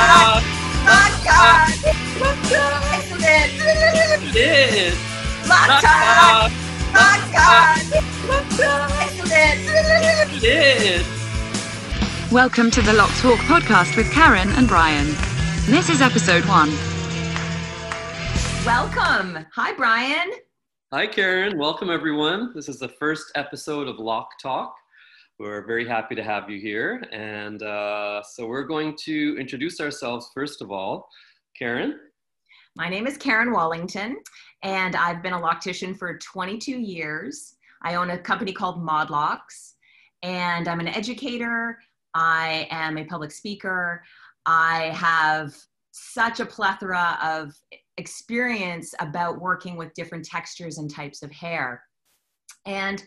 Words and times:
God! 0.00 0.42
My 0.84 1.08
God! 1.24 1.68
Lockdown! 2.20 2.80
Excellent! 2.96 3.50
It 4.24 4.36
is! 4.36 4.96
My 5.46 5.78
God! 5.82 6.50
My 6.92 7.16
God! 7.30 7.78
Lockdown! 8.24 8.88
Excellent! 9.02 10.42
It 10.42 11.04
is! 11.04 12.32
Welcome 12.32 12.70
to 12.70 12.80
the 12.80 12.94
Lock 12.94 13.10
Talk 13.18 13.38
podcast 13.40 13.94
with 13.96 14.10
Karen 14.10 14.48
and 14.52 14.66
Brian. 14.66 15.08
This 15.66 15.90
is 15.90 16.00
episode 16.00 16.46
one. 16.46 16.70
Welcome. 18.64 19.44
Hi, 19.54 19.74
Brian. 19.74 20.30
Hi, 20.94 21.06
Karen. 21.06 21.58
Welcome, 21.58 21.90
everyone. 21.90 22.52
This 22.54 22.70
is 22.70 22.78
the 22.78 22.88
first 22.88 23.32
episode 23.34 23.86
of 23.86 23.98
Lock 23.98 24.30
Talk. 24.42 24.74
We're 25.40 25.64
very 25.64 25.88
happy 25.88 26.14
to 26.16 26.22
have 26.22 26.50
you 26.50 26.60
here. 26.60 27.02
And 27.12 27.62
uh, 27.62 28.22
so 28.22 28.46
we're 28.46 28.64
going 28.64 28.94
to 29.04 29.38
introduce 29.40 29.80
ourselves 29.80 30.30
first 30.34 30.60
of 30.60 30.70
all. 30.70 31.08
Karen? 31.58 31.98
My 32.76 32.90
name 32.90 33.06
is 33.06 33.16
Karen 33.16 33.50
Wallington, 33.50 34.18
and 34.62 34.94
I've 34.94 35.22
been 35.22 35.32
a 35.32 35.40
loctician 35.40 35.96
for 35.98 36.18
22 36.18 36.72
years. 36.72 37.56
I 37.82 37.94
own 37.94 38.10
a 38.10 38.18
company 38.18 38.52
called 38.52 38.86
Modlocks, 38.86 39.76
and 40.22 40.68
I'm 40.68 40.78
an 40.78 40.88
educator. 40.88 41.78
I 42.12 42.68
am 42.70 42.98
a 42.98 43.06
public 43.06 43.32
speaker. 43.32 44.04
I 44.44 44.90
have 44.94 45.56
such 45.92 46.40
a 46.40 46.46
plethora 46.46 47.18
of 47.24 47.54
experience 47.96 48.94
about 49.00 49.40
working 49.40 49.78
with 49.78 49.94
different 49.94 50.26
textures 50.26 50.76
and 50.76 50.94
types 50.94 51.22
of 51.22 51.32
hair. 51.32 51.82
And 52.66 53.02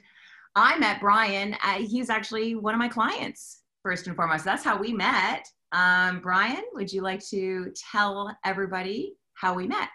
I 0.56 0.78
met 0.78 1.00
Brian. 1.00 1.56
Uh, 1.64 1.80
he's 1.80 2.10
actually 2.10 2.56
one 2.56 2.76
of 2.76 2.80
my 2.80 2.88
clients, 2.88 3.62
first 3.82 4.08
and 4.08 4.16
foremost. 4.16 4.46
That's 4.46 4.64
how 4.64 4.78
we 4.78 4.94
met. 4.94 5.48
Um, 5.72 6.20
Brian, 6.22 6.64
would 6.74 6.94
you 6.94 7.02
like 7.02 7.26
to 7.30 7.74
tell 7.92 8.36
everybody 8.46 9.16
how 9.34 9.56
we 9.56 9.68
met? 9.68 9.90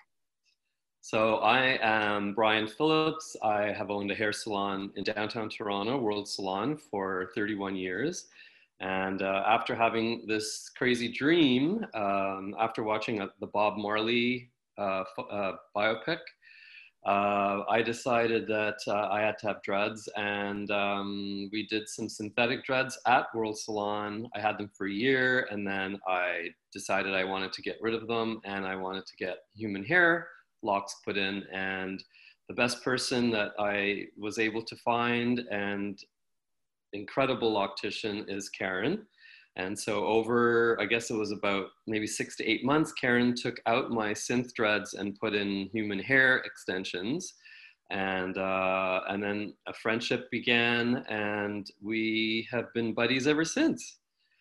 So 1.01 1.37
I 1.37 1.79
am 1.81 2.35
Brian 2.35 2.67
Phillips. 2.67 3.37
I 3.43 3.73
have 3.73 3.91
owned 3.91 4.11
a 4.11 4.15
hair 4.17 4.33
salon 4.33 4.91
in 4.97 5.05
downtown 5.05 5.49
Toronto, 5.49 5.97
World 5.97 6.29
Salon, 6.29 6.77
for 6.77 7.31
31 7.37 7.77
years. 7.77 8.27
And 8.81 9.23
uh, 9.23 9.45
after 9.47 9.77
having 9.77 10.27
this 10.27 10.69
crazy 10.77 11.11
dream, 11.11 11.87
um, 11.95 12.55
after 12.59 12.83
watching 12.83 13.21
a, 13.21 13.29
the 13.41 13.47
Bob 13.47 13.79
Marley 13.79 14.51
uh, 14.77 15.05
uh, 15.31 15.53
biopic, 15.75 16.19
uh, 17.07 17.63
I 17.69 17.81
decided 17.83 18.47
that 18.49 18.79
uh, 18.87 19.09
I 19.11 19.21
had 19.21 19.39
to 19.39 19.47
have 19.49 19.63
dreads, 19.63 20.09
and 20.17 20.71
um, 20.71 21.49
we 21.53 21.67
did 21.67 21.89
some 21.89 22.09
synthetic 22.09 22.65
dreads 22.65 22.99
at 23.07 23.27
World 23.35 23.59
Salon. 23.59 24.29
I 24.35 24.41
had 24.41 24.59
them 24.59 24.71
for 24.77 24.87
a 24.87 24.93
year, 24.93 25.49
and 25.51 25.67
then 25.67 25.99
I 26.07 26.49
decided 26.73 27.15
I 27.15 27.25
wanted 27.25 27.53
to 27.53 27.63
get 27.63 27.77
rid 27.81 27.95
of 27.95 28.09
them, 28.09 28.41
and 28.45 28.67
I 28.67 28.77
wanted 28.77 29.07
to 29.07 29.17
get 29.17 29.39
human 29.55 29.85
hair 29.85 30.29
locks 30.63 30.97
put 31.05 31.17
in. 31.17 31.45
And 31.53 32.03
the 32.49 32.55
best 32.55 32.83
person 32.83 33.31
that 33.31 33.53
I 33.59 34.07
was 34.19 34.39
able 34.39 34.63
to 34.63 34.77
find 34.77 35.41
and 35.51 35.99
incredible 36.93 37.55
loctician 37.55 38.25
is 38.29 38.49
Karen. 38.49 39.07
And 39.59 39.77
so 39.79 40.07
over, 40.07 40.81
I 40.81 40.87
guess 40.87 41.11
it 41.11 41.17
was 41.17 41.33
about 41.33 41.67
maybe 41.89 42.07
six 42.07 42.37
to 42.37 42.49
eight 42.49 42.65
months, 42.65 42.93
Karen 42.93 43.35
took 43.35 43.61
out 43.67 43.91
my 43.91 44.13
synth 44.13 44.55
dreads 44.55 44.95
and 44.95 45.19
put 45.19 45.35
in 45.35 45.69
human 45.73 45.99
hair 45.99 46.39
extensions. 46.39 47.35
And, 47.91 48.39
uh, 48.39 49.01
and 49.09 49.21
then 49.23 49.55
a 49.67 49.75
friendship 49.75 50.31
began 50.31 51.05
and 51.09 51.69
we 51.83 52.47
have 52.53 52.73
been 52.73 52.95
buddies 52.95 53.27
ever 53.27 53.45
since. 53.45 53.99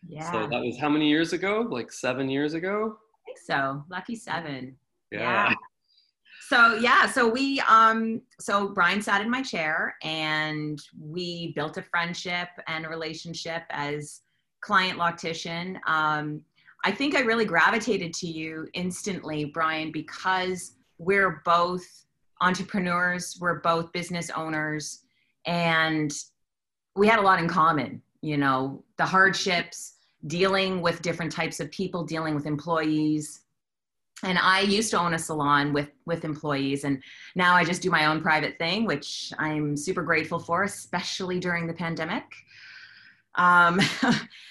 Yeah. 0.08 0.32
So 0.32 0.48
that 0.48 0.62
was 0.62 0.78
how 0.80 0.90
many 0.90 1.10
years 1.10 1.34
ago? 1.34 1.68
Like 1.68 1.92
seven 1.92 2.30
years 2.30 2.54
ago? 2.54 2.96
I 2.96 3.20
think 3.26 3.40
so. 3.40 3.84
Lucky 3.90 4.16
seven. 4.16 4.76
Yeah. 5.12 5.54
So 6.48 6.76
yeah, 6.76 7.08
so 7.08 7.28
we 7.28 7.62
um 7.68 8.22
so 8.40 8.70
Brian 8.70 9.02
sat 9.02 9.22
in 9.22 9.30
my 9.30 9.42
chair 9.42 9.96
and 10.04 10.80
we 10.98 11.54
built 11.56 11.78
a 11.78 11.82
friendship 11.82 12.48
and 12.68 12.86
a 12.86 12.90
relationship 12.90 13.64
as 13.70 14.22
client 14.62 15.00
loctician. 15.00 15.80
Um 15.88 16.42
I 16.84 16.92
think 16.92 17.16
I 17.16 17.22
really 17.22 17.46
gravitated 17.46 18.14
to 18.16 18.28
you 18.28 18.68
instantly, 18.74 19.46
Brian, 19.46 19.92
because 19.92 20.74
we're 21.00 21.42
both 21.44 21.84
entrepreneurs, 22.40 23.38
we're 23.42 23.60
both 23.62 23.92
business 23.92 24.30
owners, 24.30 25.02
and 25.46 26.14
we 26.96 27.08
had 27.08 27.20
a 27.20 27.22
lot 27.22 27.40
in 27.40 27.48
common, 27.48 28.02
you 28.22 28.38
know, 28.38 28.84
the 28.98 29.06
hardships, 29.06 29.96
dealing 30.28 30.82
with 30.82 31.02
different 31.02 31.32
types 31.32 31.60
of 31.60 31.72
people, 31.72 32.04
dealing 32.04 32.36
with 32.36 32.46
employees, 32.46 33.42
and 34.24 34.38
i 34.40 34.62
used 34.62 34.90
to 34.90 35.00
own 35.00 35.14
a 35.14 35.20
salon 35.20 35.74
with 35.74 35.90
with 36.06 36.26
employees 36.26 36.84
and 36.84 37.02
now 37.36 37.54
i 37.54 37.64
just 37.64 37.82
do 37.82 37.90
my 37.90 38.06
own 38.06 38.22
private 38.22 38.58
thing 38.58 38.86
which 38.86 39.32
i'm 39.38 39.78
super 39.78 40.02
grateful 40.02 40.40
for 40.40 40.64
especially 40.64 41.40
during 41.40 41.68
the 41.68 41.74
pandemic 41.74 42.24
um 43.38 43.80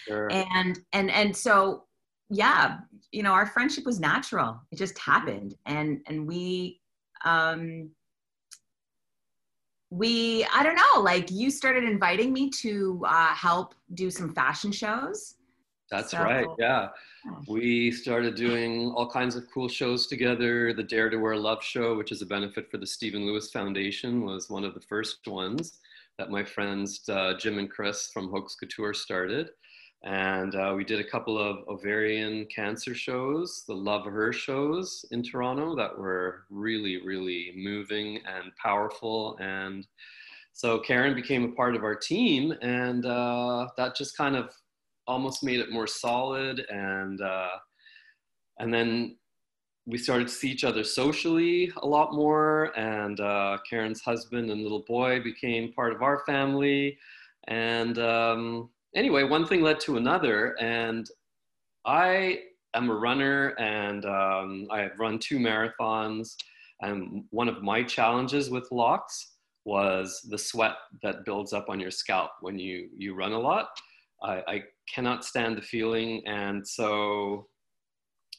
Sure. 0.06 0.30
and 0.32 0.78
and 0.92 1.10
and 1.10 1.36
so 1.36 1.84
yeah 2.30 2.78
you 3.12 3.22
know 3.22 3.32
our 3.32 3.46
friendship 3.46 3.84
was 3.84 3.98
natural 4.00 4.60
it 4.70 4.76
just 4.76 4.98
happened 4.98 5.54
and 5.66 6.00
and 6.06 6.26
we 6.26 6.80
um 7.24 7.90
we 9.90 10.44
i 10.54 10.62
don't 10.62 10.74
know 10.76 11.00
like 11.00 11.30
you 11.30 11.50
started 11.50 11.84
inviting 11.84 12.32
me 12.32 12.50
to 12.50 13.02
uh, 13.06 13.28
help 13.34 13.74
do 13.94 14.10
some 14.10 14.32
fashion 14.34 14.72
shows 14.72 15.34
That's 15.90 16.10
So- 16.10 16.18
right. 16.22 16.46
Yeah. 16.58 16.88
Yeah. 17.24 17.38
We 17.48 17.92
started 17.92 18.34
doing 18.34 18.90
all 18.96 19.08
kinds 19.08 19.36
of 19.36 19.44
cool 19.54 19.68
shows 19.68 20.08
together. 20.08 20.72
The 20.74 20.82
Dare 20.82 21.10
to 21.10 21.16
Wear 21.16 21.36
Love 21.36 21.62
show, 21.62 21.96
which 21.96 22.10
is 22.10 22.22
a 22.22 22.26
benefit 22.26 22.68
for 22.70 22.78
the 22.78 22.86
Stephen 22.86 23.22
Lewis 23.24 23.50
Foundation, 23.52 24.24
was 24.24 24.50
one 24.50 24.64
of 24.64 24.74
the 24.74 24.80
first 24.80 25.26
ones 25.28 25.78
that 26.18 26.30
my 26.30 26.44
friends 26.44 27.00
uh, 27.08 27.34
Jim 27.38 27.58
and 27.58 27.70
Chris 27.70 28.10
from 28.12 28.30
Hoax 28.30 28.54
Couture 28.56 28.94
started. 28.94 29.50
And 30.04 30.54
uh, 30.54 30.74
we 30.76 30.84
did 30.84 31.00
a 31.00 31.10
couple 31.10 31.38
of 31.38 31.66
ovarian 31.68 32.46
cancer 32.54 32.94
shows, 32.94 33.64
the 33.66 33.74
Love 33.74 34.04
Her 34.04 34.32
shows 34.32 35.04
in 35.10 35.22
Toronto 35.22 35.74
that 35.76 35.98
were 35.98 36.44
really, 36.48 37.00
really 37.04 37.52
moving 37.56 38.18
and 38.26 38.52
powerful. 38.62 39.36
And 39.40 39.86
so 40.52 40.78
Karen 40.78 41.14
became 41.14 41.44
a 41.44 41.52
part 41.52 41.74
of 41.74 41.82
our 41.82 41.94
team, 41.94 42.54
and 42.62 43.04
uh, 43.04 43.68
that 43.76 43.96
just 43.96 44.16
kind 44.16 44.36
of 44.36 44.50
almost 45.06 45.42
made 45.42 45.60
it 45.60 45.70
more 45.70 45.86
solid 45.86 46.64
and 46.70 47.20
uh, 47.20 47.50
and 48.58 48.72
then 48.72 49.16
we 49.86 49.98
started 49.98 50.28
to 50.28 50.34
see 50.34 50.50
each 50.50 50.64
other 50.64 50.82
socially 50.82 51.72
a 51.78 51.86
lot 51.86 52.12
more 52.12 52.76
and 52.78 53.20
uh, 53.20 53.56
karen's 53.68 54.00
husband 54.00 54.50
and 54.50 54.62
little 54.62 54.84
boy 54.86 55.22
became 55.22 55.72
part 55.72 55.92
of 55.92 56.02
our 56.02 56.24
family. 56.26 56.98
And 57.48 57.98
um, 57.98 58.70
anyway 58.94 59.22
one 59.22 59.46
thing 59.46 59.62
led 59.62 59.78
to 59.80 59.96
another 59.96 60.56
and 60.60 61.08
i 61.84 62.40
am 62.74 62.90
a 62.90 62.94
runner 62.94 63.48
and 63.58 64.04
um, 64.06 64.66
i 64.70 64.80
have 64.80 64.98
run 64.98 65.18
two 65.18 65.38
marathons 65.38 66.34
and 66.80 67.24
one 67.30 67.48
of 67.48 67.62
my 67.62 67.82
challenges 67.82 68.50
with 68.50 68.66
locks 68.72 69.32
was 69.64 70.24
the 70.30 70.38
sweat 70.38 70.76
that 71.02 71.24
builds 71.24 71.52
up 71.52 71.68
on 71.68 71.80
your 71.80 71.90
scalp 71.90 72.30
when 72.40 72.58
you 72.58 72.88
you 72.96 73.14
run 73.14 73.32
a 73.32 73.38
lot. 73.38 73.68
I, 74.22 74.42
I 74.46 74.62
cannot 74.92 75.24
stand 75.24 75.56
the 75.56 75.62
feeling, 75.62 76.22
and 76.26 76.66
so 76.66 77.48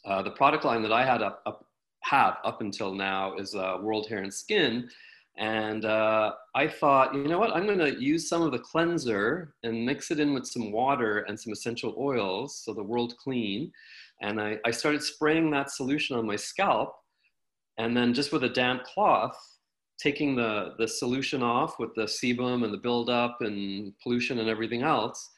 uh, 0.08 0.22
the 0.24 0.32
product 0.32 0.64
line 0.66 0.82
that 0.82 0.92
I 0.92 1.06
had 1.06 1.22
up, 1.22 1.42
up 1.46 1.66
have 2.04 2.38
up 2.44 2.62
until 2.62 2.94
now 2.94 3.36
is 3.36 3.54
uh, 3.54 3.78
World 3.82 4.08
Hair 4.08 4.20
and 4.20 4.34
Skin, 4.34 4.90
and 5.38 5.86
uh, 5.86 6.32
I 6.56 6.68
thought, 6.68 7.14
you 7.14 7.28
know 7.28 7.38
what, 7.38 7.56
I'm 7.56 7.68
going 7.68 7.78
to 7.80 8.02
use 8.02 8.28
some 8.28 8.42
of 8.42 8.52
the 8.52 8.60
cleanser 8.60 9.54
and 9.64 9.86
mix 9.86 10.10
it 10.10 10.20
in 10.20 10.34
with 10.34 10.48
some 10.48 10.72
water 10.72 11.20
and 11.28 11.40
some 11.40 11.54
essential 11.54 11.94
oils, 12.00 12.62
so 12.64 12.74
the 12.74 12.82
World 12.82 13.16
Clean, 13.18 13.72
and 14.22 14.42
I, 14.42 14.58
I 14.66 14.72
started 14.72 15.04
spraying 15.04 15.52
that 15.52 15.70
solution 15.70 16.18
on 16.18 16.26
my 16.26 16.38
scalp, 16.38 16.96
and 17.78 17.96
then 17.96 18.14
just 18.14 18.32
with 18.32 18.44
a 18.44 18.50
damp 18.50 18.84
cloth. 18.84 19.38
Taking 20.00 20.36
the, 20.36 20.76
the 20.78 20.88
solution 20.88 21.42
off 21.42 21.80
with 21.80 21.90
the 21.96 22.04
sebum 22.04 22.64
and 22.64 22.72
the 22.72 22.78
buildup 22.78 23.38
and 23.42 23.92
pollution 24.04 24.38
and 24.38 24.48
everything 24.48 24.84
else, 24.84 25.32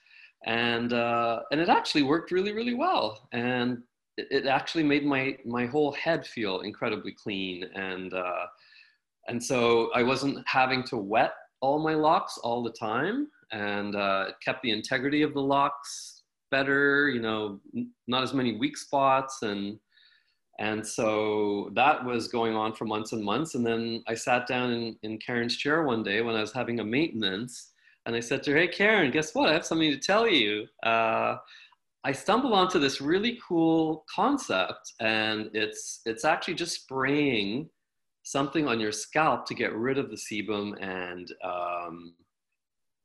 and 0.46 0.92
uh, 0.92 1.40
and 1.52 1.62
it 1.62 1.70
actually 1.70 2.04
worked 2.04 2.32
really 2.32 2.52
really 2.52 2.74
well. 2.74 3.30
And 3.32 3.84
it, 4.32 4.46
actually 4.46 4.84
made 4.84 5.06
my 5.06 5.38
my 5.46 5.66
whole 5.66 5.92
head 5.94 6.26
feel 6.26 6.62
incredibly 6.62 7.12
clean 7.12 7.64
and 7.76 8.14
uh, 8.14 8.46
and 9.28 9.44
so 9.44 9.92
I 9.94 10.04
wasn't 10.04 10.46
having 10.48 10.84
to 10.86 10.98
wet 10.98 11.34
all 11.62 11.80
my 11.80 11.94
locks 11.94 12.38
all 12.44 12.64
the 12.64 12.72
time 12.72 13.28
and 13.52 13.96
uh, 13.96 14.26
it 14.30 14.36
kept 14.44 14.62
the 14.62 14.72
integrity 14.72 15.22
of 15.22 15.34
the 15.34 15.42
locks 15.42 16.24
better 16.52 17.10
you 17.10 17.22
know 17.22 17.60
n- 17.76 17.92
not 18.08 18.24
as 18.24 18.34
many 18.34 18.58
weak 18.58 18.78
spots 18.78 19.44
and 19.44 19.80
and 20.60 20.86
so 20.86 21.72
that 21.76 22.04
was 22.04 22.28
going 22.28 22.56
on 22.56 22.74
for 22.74 22.86
months 22.86 23.14
and 23.14 23.24
months 23.24 23.56
and 23.56 23.66
then 23.66 24.04
I 24.08 24.14
sat 24.14 24.48
down 24.48 24.72
in, 24.72 24.96
in 25.04 25.18
Karen's 25.20 25.56
chair 25.56 25.84
one 25.84 26.04
day 26.04 26.22
when 26.22 26.36
I 26.36 26.42
was 26.42 26.52
having 26.52 26.80
a 26.80 26.84
maintenance 26.84 27.72
and 28.06 28.16
I 28.16 28.22
said 28.22 28.42
to 28.44 28.52
her, 28.52 28.58
"Hey, 28.58 28.68
Karen, 28.68 29.12
guess 29.12 29.36
what? 29.36 29.50
I 29.50 29.54
have 29.54 29.66
something 29.66 29.92
to 29.92 30.00
tell 30.00 30.28
you. 30.28 30.66
Uh, 30.84 31.38
I 32.04 32.12
stumbled 32.14 32.54
onto 32.54 32.80
this 32.80 33.02
really 33.02 33.40
cool 33.46 34.06
concept, 34.14 34.94
and 35.00 35.50
it's 35.54 36.02
it's 36.06 36.24
actually 36.24 36.56
just 36.56 36.82
spraying 36.82 37.70
something 38.24 38.68
on 38.68 38.80
your 38.80 38.92
scalp 38.92 39.46
to 39.48 39.54
get 39.54 39.74
rid 39.74 39.98
of 39.98 40.10
the 40.10 40.16
sebum, 40.16 40.82
and 40.82 41.32
um, 41.44 42.14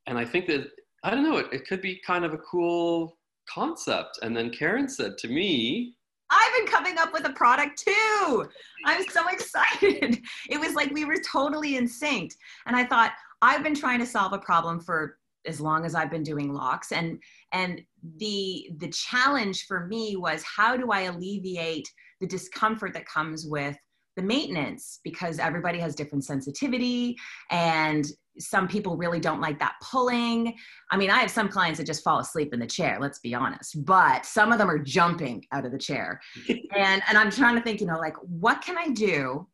and 0.07 0.19
I 0.19 0.25
think 0.25 0.47
that 0.47 0.69
I 1.03 1.11
don't 1.11 1.25
know, 1.25 1.39
it, 1.39 1.47
it 1.53 1.67
could 1.67 1.83
be 1.83 2.01
kind 2.07 2.25
of 2.25 2.35
a 2.35 2.39
cool 2.39 3.19
concept. 3.49 4.19
And 4.23 4.37
then 4.37 4.51
Karen 4.51 4.89
said 4.89 5.19
to 5.19 5.29
me, 5.29 5.95
I've 6.31 6.55
been 6.55 6.67
coming 6.67 6.99
up 6.99 7.13
with 7.13 7.27
a 7.27 7.33
product 7.33 7.83
too. 7.85 8.49
I'm 8.87 9.05
so 9.11 9.29
excited. 9.33 10.23
It 10.49 10.59
was 10.59 10.75
like 10.75 10.91
we 10.93 11.05
were 11.05 11.19
totally 11.31 11.77
in 11.77 11.87
sync. 11.87 12.33
And 12.67 12.75
I 12.75 12.85
thought, 12.85 13.13
I've 13.43 13.63
been 13.63 13.75
trying 13.75 13.99
to 13.99 14.07
solve 14.07 14.33
a 14.33 14.39
problem 14.39 14.81
for 14.81 15.19
as 15.47 15.61
long 15.61 15.85
as 15.85 15.95
I've 15.95 16.11
been 16.11 16.23
doing 16.23 16.53
locks. 16.53 16.93
And 16.93 17.19
and 17.53 17.81
the 18.17 18.71
the 18.79 18.89
challenge 18.89 19.67
for 19.67 19.87
me 19.87 20.17
was 20.17 20.43
how 20.45 20.77
do 20.77 20.91
I 20.91 21.03
alleviate 21.03 21.89
the 22.21 22.27
discomfort 22.27 22.95
that 22.95 23.07
comes 23.07 23.47
with 23.47 23.77
the 24.17 24.23
maintenance 24.23 25.01
because 25.03 25.39
everybody 25.39 25.79
has 25.79 25.95
different 25.95 26.25
sensitivity 26.25 27.17
and 27.51 28.07
some 28.39 28.67
people 28.67 28.97
really 28.97 29.21
don't 29.21 29.41
like 29.41 29.59
that 29.59 29.75
pulling. 29.83 30.55
I 30.91 30.97
mean, 30.97 31.11
I 31.11 31.19
have 31.19 31.31
some 31.31 31.49
clients 31.49 31.79
that 31.79 31.87
just 31.87 32.03
fall 32.03 32.19
asleep 32.19 32.53
in 32.53 32.61
the 32.61 32.67
chair, 32.67 32.99
let's 33.01 33.21
be 33.21 33.35
honest, 33.35 33.85
but 33.85 34.25
some 34.25 34.53
of 34.53 34.59
them 34.59 34.71
are 34.71 34.79
jumping 34.79 35.45
out 35.53 35.65
of 35.65 35.73
the 35.73 35.79
chair. 35.79 36.21
and 36.49 37.03
and 37.09 37.19
I'm 37.19 37.31
trying 37.31 37.57
to 37.57 37.63
think, 37.63 37.81
you 37.81 37.87
know, 37.87 37.99
like 37.99 38.17
what 38.23 38.63
can 38.63 38.77
I 38.79 38.89
do 38.89 39.47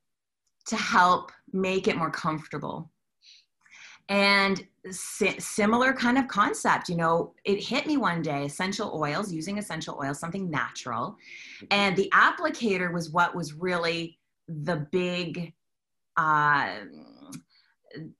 to 0.66 0.76
help 0.76 1.32
make 1.52 1.88
it 1.88 1.96
more 1.96 2.10
comfortable? 2.10 2.90
And 4.10 4.66
si- 4.90 5.38
similar 5.38 5.92
kind 5.92 6.18
of 6.18 6.26
concept, 6.26 6.88
you 6.88 6.96
know, 6.96 7.32
it 7.44 7.62
hit 7.62 7.86
me 7.86 7.96
one 7.96 8.22
day 8.22 8.44
essential 8.44 8.92
oils, 8.92 9.32
using 9.32 9.56
essential 9.56 9.98
oils, 10.02 10.18
something 10.18 10.50
natural. 10.50 11.16
Mm-hmm. 11.62 11.66
And 11.70 11.96
the 11.96 12.10
applicator 12.12 12.92
was 12.92 13.10
what 13.10 13.34
was 13.34 13.54
really 13.54 14.18
the 14.48 14.86
big 14.90 15.54
uh, 16.16 16.80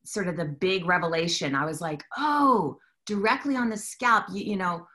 sort 0.05 0.29
of 0.29 0.37
the 0.37 0.45
big 0.45 0.87
revelation. 0.87 1.57
I 1.57 1.65
was 1.65 1.81
like, 1.81 2.05
oh, 2.17 2.79
directly 3.05 3.57
on 3.57 3.69
the 3.69 3.77
scalp, 3.77 4.27
you, 4.33 4.45
you 4.45 4.57
know, 4.57 4.87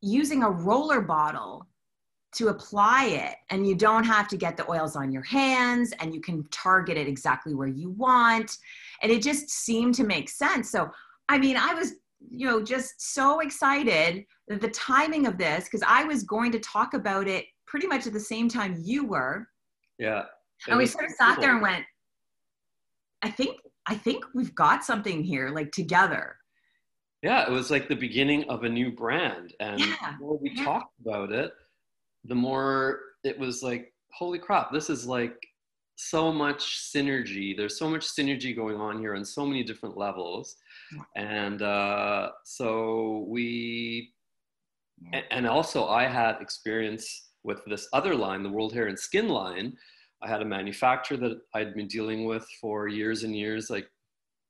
using 0.00 0.42
a 0.42 0.50
roller 0.50 1.00
bottle 1.00 1.66
to 2.32 2.48
apply 2.48 3.06
it 3.06 3.36
and 3.50 3.66
you 3.66 3.74
don't 3.74 4.04
have 4.04 4.28
to 4.28 4.36
get 4.36 4.56
the 4.56 4.70
oils 4.70 4.96
on 4.96 5.10
your 5.12 5.22
hands 5.22 5.92
and 6.00 6.14
you 6.14 6.20
can 6.20 6.44
target 6.50 6.96
it 6.96 7.08
exactly 7.08 7.54
where 7.54 7.68
you 7.68 7.90
want 7.90 8.56
and 9.02 9.10
it 9.10 9.22
just 9.22 9.50
seemed 9.50 9.94
to 9.94 10.04
make 10.04 10.28
sense 10.28 10.70
so 10.70 10.88
i 11.28 11.36
mean 11.36 11.56
i 11.56 11.74
was 11.74 11.94
you 12.30 12.46
know 12.46 12.62
just 12.62 13.14
so 13.14 13.40
excited 13.40 14.24
that 14.46 14.60
the 14.60 14.68
timing 14.68 15.26
of 15.26 15.38
this 15.38 15.64
because 15.64 15.82
i 15.86 16.04
was 16.04 16.22
going 16.22 16.52
to 16.52 16.60
talk 16.60 16.94
about 16.94 17.26
it 17.26 17.46
pretty 17.66 17.86
much 17.86 18.06
at 18.06 18.12
the 18.12 18.20
same 18.20 18.48
time 18.48 18.80
you 18.80 19.04
were 19.04 19.46
yeah 19.98 20.22
and 20.68 20.78
we 20.78 20.86
sort 20.86 21.04
of 21.04 21.10
sat 21.12 21.40
there 21.40 21.52
and 21.52 21.62
went 21.62 21.84
i 23.22 23.30
think 23.30 23.56
I 23.90 23.94
think 23.94 24.24
we've 24.34 24.54
got 24.54 24.84
something 24.84 25.24
here, 25.24 25.48
like 25.50 25.72
together. 25.72 26.36
Yeah, 27.22 27.46
it 27.46 27.50
was 27.50 27.70
like 27.70 27.88
the 27.88 27.96
beginning 27.96 28.44
of 28.44 28.62
a 28.62 28.68
new 28.68 28.92
brand. 28.92 29.52
And 29.58 29.80
yeah. 29.80 29.96
the 30.12 30.24
more 30.24 30.38
we 30.38 30.52
yeah. 30.54 30.64
talked 30.64 30.94
about 31.00 31.32
it, 31.32 31.52
the 32.24 32.34
more 32.34 33.00
it 33.24 33.38
was 33.38 33.62
like, 33.62 33.92
holy 34.12 34.38
crap, 34.38 34.72
this 34.72 34.90
is 34.90 35.06
like 35.06 35.36
so 35.96 36.32
much 36.32 36.90
synergy. 36.94 37.56
There's 37.56 37.78
so 37.78 37.88
much 37.88 38.06
synergy 38.06 38.56
going 38.56 38.76
on 38.76 38.98
here 38.98 39.14
on 39.14 39.24
so 39.24 39.44
many 39.44 39.62
different 39.62 39.96
levels. 39.96 40.56
And 41.16 41.60
uh, 41.62 42.30
so 42.44 43.26
we, 43.28 44.12
and 45.30 45.46
also 45.46 45.86
I 45.86 46.06
had 46.06 46.40
experience 46.40 47.28
with 47.44 47.60
this 47.66 47.88
other 47.92 48.14
line, 48.14 48.42
the 48.42 48.50
World 48.50 48.72
Hair 48.72 48.88
and 48.88 48.98
Skin 48.98 49.28
line, 49.28 49.76
I 50.22 50.28
had 50.28 50.42
a 50.42 50.46
manufacturer 50.46 51.16
that 51.18 51.40
I'd 51.54 51.74
been 51.74 51.88
dealing 51.88 52.26
with 52.26 52.46
for 52.60 52.88
years 52.88 53.24
and 53.24 53.34
years, 53.34 53.70
like 53.70 53.88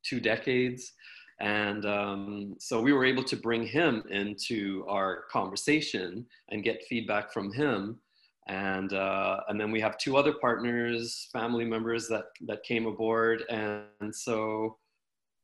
two 0.03 0.19
decades. 0.19 0.93
And 1.41 1.85
um, 1.87 2.55
so 2.59 2.79
we 2.79 2.93
were 2.93 3.03
able 3.03 3.23
to 3.23 3.35
bring 3.35 3.65
him 3.65 4.03
into 4.11 4.85
our 4.87 5.23
conversation 5.31 6.27
and 6.49 6.63
get 6.63 6.83
feedback 6.83 7.33
from 7.33 7.51
him. 7.51 7.99
And, 8.47 8.93
uh, 8.93 9.39
and 9.47 9.59
then 9.59 9.71
we 9.71 9.81
have 9.81 9.97
two 9.97 10.17
other 10.17 10.33
partners, 10.33 11.29
family 11.33 11.65
members 11.65 12.07
that, 12.09 12.25
that 12.45 12.63
came 12.63 12.85
aboard. 12.85 13.43
And, 13.49 14.15
so, 14.15 14.77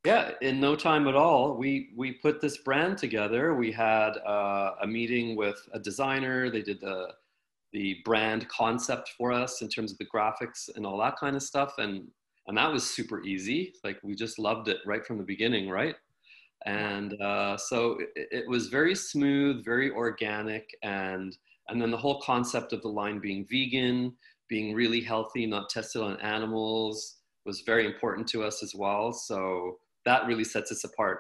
yeah, 0.06 0.32
in 0.42 0.60
no 0.60 0.76
time 0.76 1.08
at 1.08 1.16
all, 1.16 1.58
we, 1.58 1.90
we 1.96 2.14
put 2.14 2.42
this 2.42 2.58
brand 2.58 3.00
together. 3.00 3.56
We 3.56 3.72
had 3.72 4.18
uh, 4.18 4.76
a 4.82 4.88
meeting 4.88 5.36
with 5.36 5.60
a 5.74 5.80
designer. 5.80 6.52
They 6.52 6.62
did 6.62 6.80
the 6.80 7.10
the 7.74 7.98
brand 8.06 8.48
concept 8.48 9.14
for 9.18 9.34
us 9.34 9.62
in 9.62 9.68
terms 9.68 9.92
of 9.92 9.98
the 9.98 10.06
graphics 10.06 10.70
and 10.76 10.86
all 10.86 10.98
that 10.98 11.18
kind 11.20 11.36
of 11.36 11.44
stuff 11.44 11.74
and 11.80 12.08
and 12.48 12.58
that 12.58 12.72
was 12.72 12.90
super 12.90 13.24
easy. 13.24 13.74
Like 13.84 13.98
we 14.04 14.16
just 14.16 14.40
loved 14.40 14.68
it 14.68 14.78
right 14.86 15.06
from 15.06 15.18
the 15.18 15.24
beginning 15.24 15.70
right? 15.70 15.96
And 16.66 17.20
uh, 17.22 17.56
so 17.58 17.98
it, 18.16 18.28
it, 18.32 18.50
was 18.50 18.68
very 18.68 18.96
smooth 18.96 19.64
very 19.64 19.92
organic 19.92 20.76
and 20.84 21.38
and 21.70 21.82
then 21.82 21.92
the 21.92 21.98
whole 21.98 22.20
concept 22.22 22.74
of 22.74 22.82
the 22.82 22.88
line 22.88 23.20
being 23.20 23.46
vegan 23.50 24.14
being 24.50 24.74
really 24.74 25.02
healthy 25.02 25.46
not 25.46 25.70
tested 25.70 26.02
on 26.02 26.20
animals 26.22 27.18
was 27.46 27.62
very 27.62 27.86
important 27.86 28.28
to 28.28 28.44
us 28.44 28.62
as 28.64 28.74
well. 28.76 29.14
So 29.14 29.78
that 30.06 30.26
really 30.26 30.44
sets 30.44 30.72
us 30.72 30.84
apart 30.84 31.20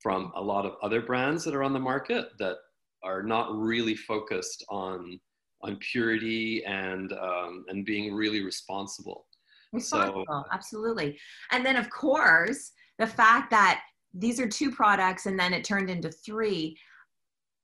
from 0.00 0.32
a 0.34 0.40
lot 0.40 0.66
of 0.66 0.74
other 0.82 1.00
brands 1.00 1.44
that 1.44 1.54
are 1.54 1.62
on 1.62 1.72
the 1.72 1.78
market 1.78 2.26
that 2.38 2.56
are 3.02 3.22
not 3.22 3.54
really 3.56 3.94
focused 3.94 4.64
on 4.68 5.20
on 5.62 5.76
purity 5.76 6.64
and 6.64 7.12
um, 7.12 7.64
and 7.68 7.84
being 7.84 8.14
really 8.14 8.44
responsible. 8.44 9.26
Responsible, 9.72 10.24
so, 10.28 10.34
uh, 10.34 10.42
absolutely. 10.52 11.18
And 11.50 11.64
then 11.64 11.76
of 11.76 11.90
course 11.90 12.72
the 12.98 13.06
fact 13.06 13.50
that 13.50 13.82
these 14.14 14.38
are 14.38 14.48
two 14.48 14.70
products 14.70 15.26
and 15.26 15.38
then 15.38 15.52
it 15.52 15.64
turned 15.64 15.88
into 15.88 16.10
three 16.10 16.76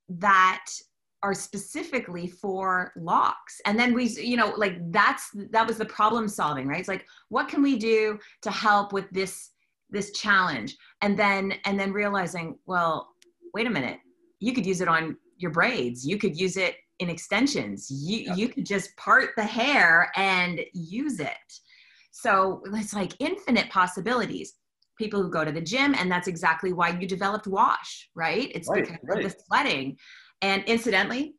that 0.09 0.65
are 1.23 1.35
specifically 1.35 2.29
for 2.29 2.93
locks 2.97 3.61
and 3.67 3.79
then 3.79 3.93
we 3.93 4.05
you 4.07 4.37
know 4.37 4.55
like 4.57 4.79
that's 4.93 5.31
that 5.51 5.67
was 5.67 5.77
the 5.77 5.85
problem 5.85 6.29
solving 6.29 6.69
right 6.69 6.79
it's 6.79 6.89
like 6.89 7.05
what 7.29 7.49
can 7.49 7.61
we 7.61 7.77
do 7.77 8.17
to 8.41 8.53
help 8.53 8.93
with 8.93 9.11
this 9.11 9.51
this 9.91 10.13
challenge 10.13 10.77
and 11.03 11.19
then 11.19 11.53
and 11.65 11.79
then 11.79 11.93
realizing 11.93 12.57
well 12.67 13.09
wait 13.53 13.67
a 13.67 13.71
minute 13.71 13.99
you 14.39 14.53
could 14.53 14.65
use 14.65 14.81
it 14.81 14.87
on 14.87 15.17
your 15.39 15.51
braids 15.51 16.07
you 16.07 16.17
could 16.17 16.39
use 16.39 16.57
it 16.57 16.77
in 16.99 17.09
extensions. 17.09 17.91
You 17.91 18.19
yep. 18.19 18.37
you 18.37 18.49
could 18.49 18.67
just 18.67 18.97
part 18.97 19.31
the 19.37 19.45
hair 19.45 20.11
and 20.17 20.61
use 20.73 21.21
it. 21.21 21.61
So 22.21 22.63
it's 22.75 22.95
like 22.95 23.13
infinite 23.21 23.71
possibilities. 23.71 24.55
People 24.99 25.23
who 25.23 25.31
go 25.31 25.45
to 25.45 25.53
the 25.53 25.61
gym, 25.61 25.95
and 25.97 26.11
that's 26.11 26.27
exactly 26.27 26.73
why 26.73 26.89
you 26.89 27.07
developed 27.07 27.47
wash, 27.47 28.11
right? 28.17 28.51
It's 28.53 28.69
right, 28.69 28.85
because 28.85 28.99
right. 29.05 29.25
of 29.25 29.31
the 29.31 29.39
sweating. 29.47 29.97
And 30.43 30.65
incidentally, 30.65 31.37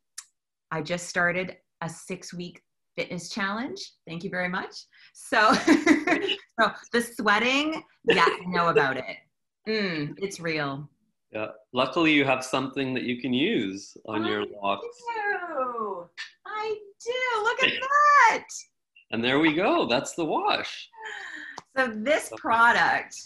I 0.70 0.80
just 0.80 1.06
started 1.06 1.58
a 1.82 1.88
six 1.88 2.32
week 2.32 2.62
fitness 2.96 3.28
challenge. 3.28 3.78
Thank 4.08 4.24
you 4.24 4.30
very 4.30 4.48
much. 4.48 4.74
So, 5.12 5.52
so 6.58 6.72
the 6.94 7.02
sweating, 7.02 7.82
yeah, 8.04 8.24
I 8.24 8.40
know 8.46 8.68
about 8.68 8.96
it. 8.96 9.04
Mm, 9.68 10.14
it's 10.16 10.40
real. 10.40 10.88
Yeah. 11.30 11.48
Luckily, 11.74 12.12
you 12.14 12.24
have 12.24 12.42
something 12.42 12.94
that 12.94 13.02
you 13.02 13.20
can 13.20 13.34
use 13.34 13.94
on 14.06 14.24
I 14.24 14.30
your 14.30 14.46
locks. 14.62 14.86
Do. 14.86 16.06
I 16.46 16.74
do. 17.04 17.42
Look 17.44 17.62
at 17.64 17.72
that. 17.80 18.46
And 19.10 19.22
there 19.22 19.38
we 19.38 19.54
go. 19.54 19.86
That's 19.86 20.14
the 20.14 20.24
wash. 20.24 20.88
So 21.76 21.92
this 21.94 22.32
product, 22.36 23.16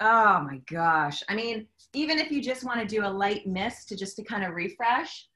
oh 0.00 0.40
my 0.40 0.60
gosh. 0.70 1.22
I 1.28 1.34
mean, 1.34 1.66
even 1.94 2.18
if 2.18 2.30
you 2.30 2.42
just 2.42 2.64
want 2.64 2.80
to 2.80 2.86
do 2.86 3.04
a 3.04 3.08
light 3.08 3.46
mist 3.46 3.88
to 3.88 3.96
just 3.96 4.16
to 4.16 4.24
kind 4.24 4.44
of 4.44 4.54
refresh, 4.54 5.28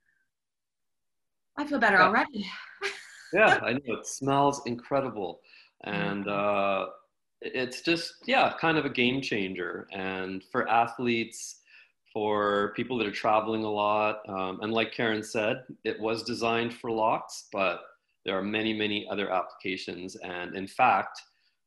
I 1.57 1.67
feel 1.67 1.79
better 1.79 1.99
yeah. 1.99 2.07
already. 2.07 2.47
yeah, 3.33 3.61
I 3.63 3.73
know. 3.73 3.81
It 3.85 4.07
smells 4.07 4.63
incredible. 4.67 5.41
And 5.85 6.27
mm-hmm. 6.27 6.87
uh, 6.87 6.91
it's 7.41 7.83
just, 7.83 8.15
yeah, 8.27 8.53
kind 8.61 8.79
of 8.79 8.85
a 8.85 8.91
game 8.91 9.23
changer. 9.23 9.87
And 9.93 10.43
for 10.53 10.69
athletes, 10.69 11.61
for 12.13 12.73
people 12.75 12.99
that 12.99 13.07
are 13.07 13.13
traveling 13.13 13.65
a 13.65 13.71
lot. 13.71 14.21
Um, 14.29 14.61
and 14.63 14.73
like 14.73 14.93
Karen 14.93 15.23
said, 15.23 15.63
it 15.85 15.99
was 16.01 16.23
designed 16.23 16.75
for 16.75 16.91
locks, 16.91 17.47
but 17.53 17.83
there 18.25 18.37
are 18.37 18.43
many, 18.43 18.73
many 18.73 19.07
other 19.11 19.31
applications. 19.31 20.17
And 20.17 20.57
in 20.57 20.67
fact, 20.67 21.21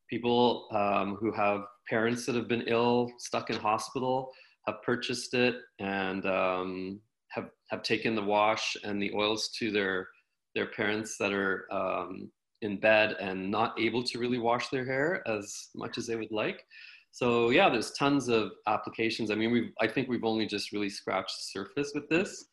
people 0.10 0.67
um, 0.72 1.15
who 1.19 1.31
have 1.31 1.62
parents 1.89 2.25
that 2.25 2.36
have 2.36 2.48
been 2.48 2.63
ill, 2.67 3.12
stuck 3.17 3.50
in 3.50 3.57
hospital, 3.57 4.31
have 4.67 4.81
purchased 4.83 5.33
it 5.33 5.55
and 5.79 6.25
um, 6.25 7.00
have, 7.29 7.50
have 7.69 7.83
taken 7.83 8.15
the 8.15 8.24
wash 8.24 8.77
and 8.83 9.01
the 9.01 9.12
oils 9.13 9.50
to 9.60 9.72
their, 9.72 10.07
their 10.55 10.67
parents 10.67 11.17
that 11.17 11.33
are 11.33 11.65
um, 11.72 12.31
in 12.62 12.79
bed 12.79 13.15
and 13.19 13.51
not 13.51 13.77
able 13.79 14.03
to 14.03 14.19
really 14.19 14.38
wash 14.39 14.69
their 14.69 14.86
hair 14.86 15.22
as 15.27 15.69
much 15.75 15.98
as 15.98 16.07
they 16.07 16.15
would 16.15 16.31
like. 16.31 16.63
So 17.12 17.51
yeah, 17.51 17.69
there's 17.69 17.91
tons 17.91 18.27
of 18.27 18.51
applications. 18.67 19.29
I 19.29 19.36
mean, 19.36 19.51
we 19.51 19.72
I 19.79 19.88
think 19.88 20.10
we've 20.10 20.24
only 20.24 20.48
just 20.48 20.72
really 20.72 20.89
scratched 20.89 21.38
the 21.38 21.60
surface 21.60 21.91
with 21.93 22.10
this. 22.10 22.45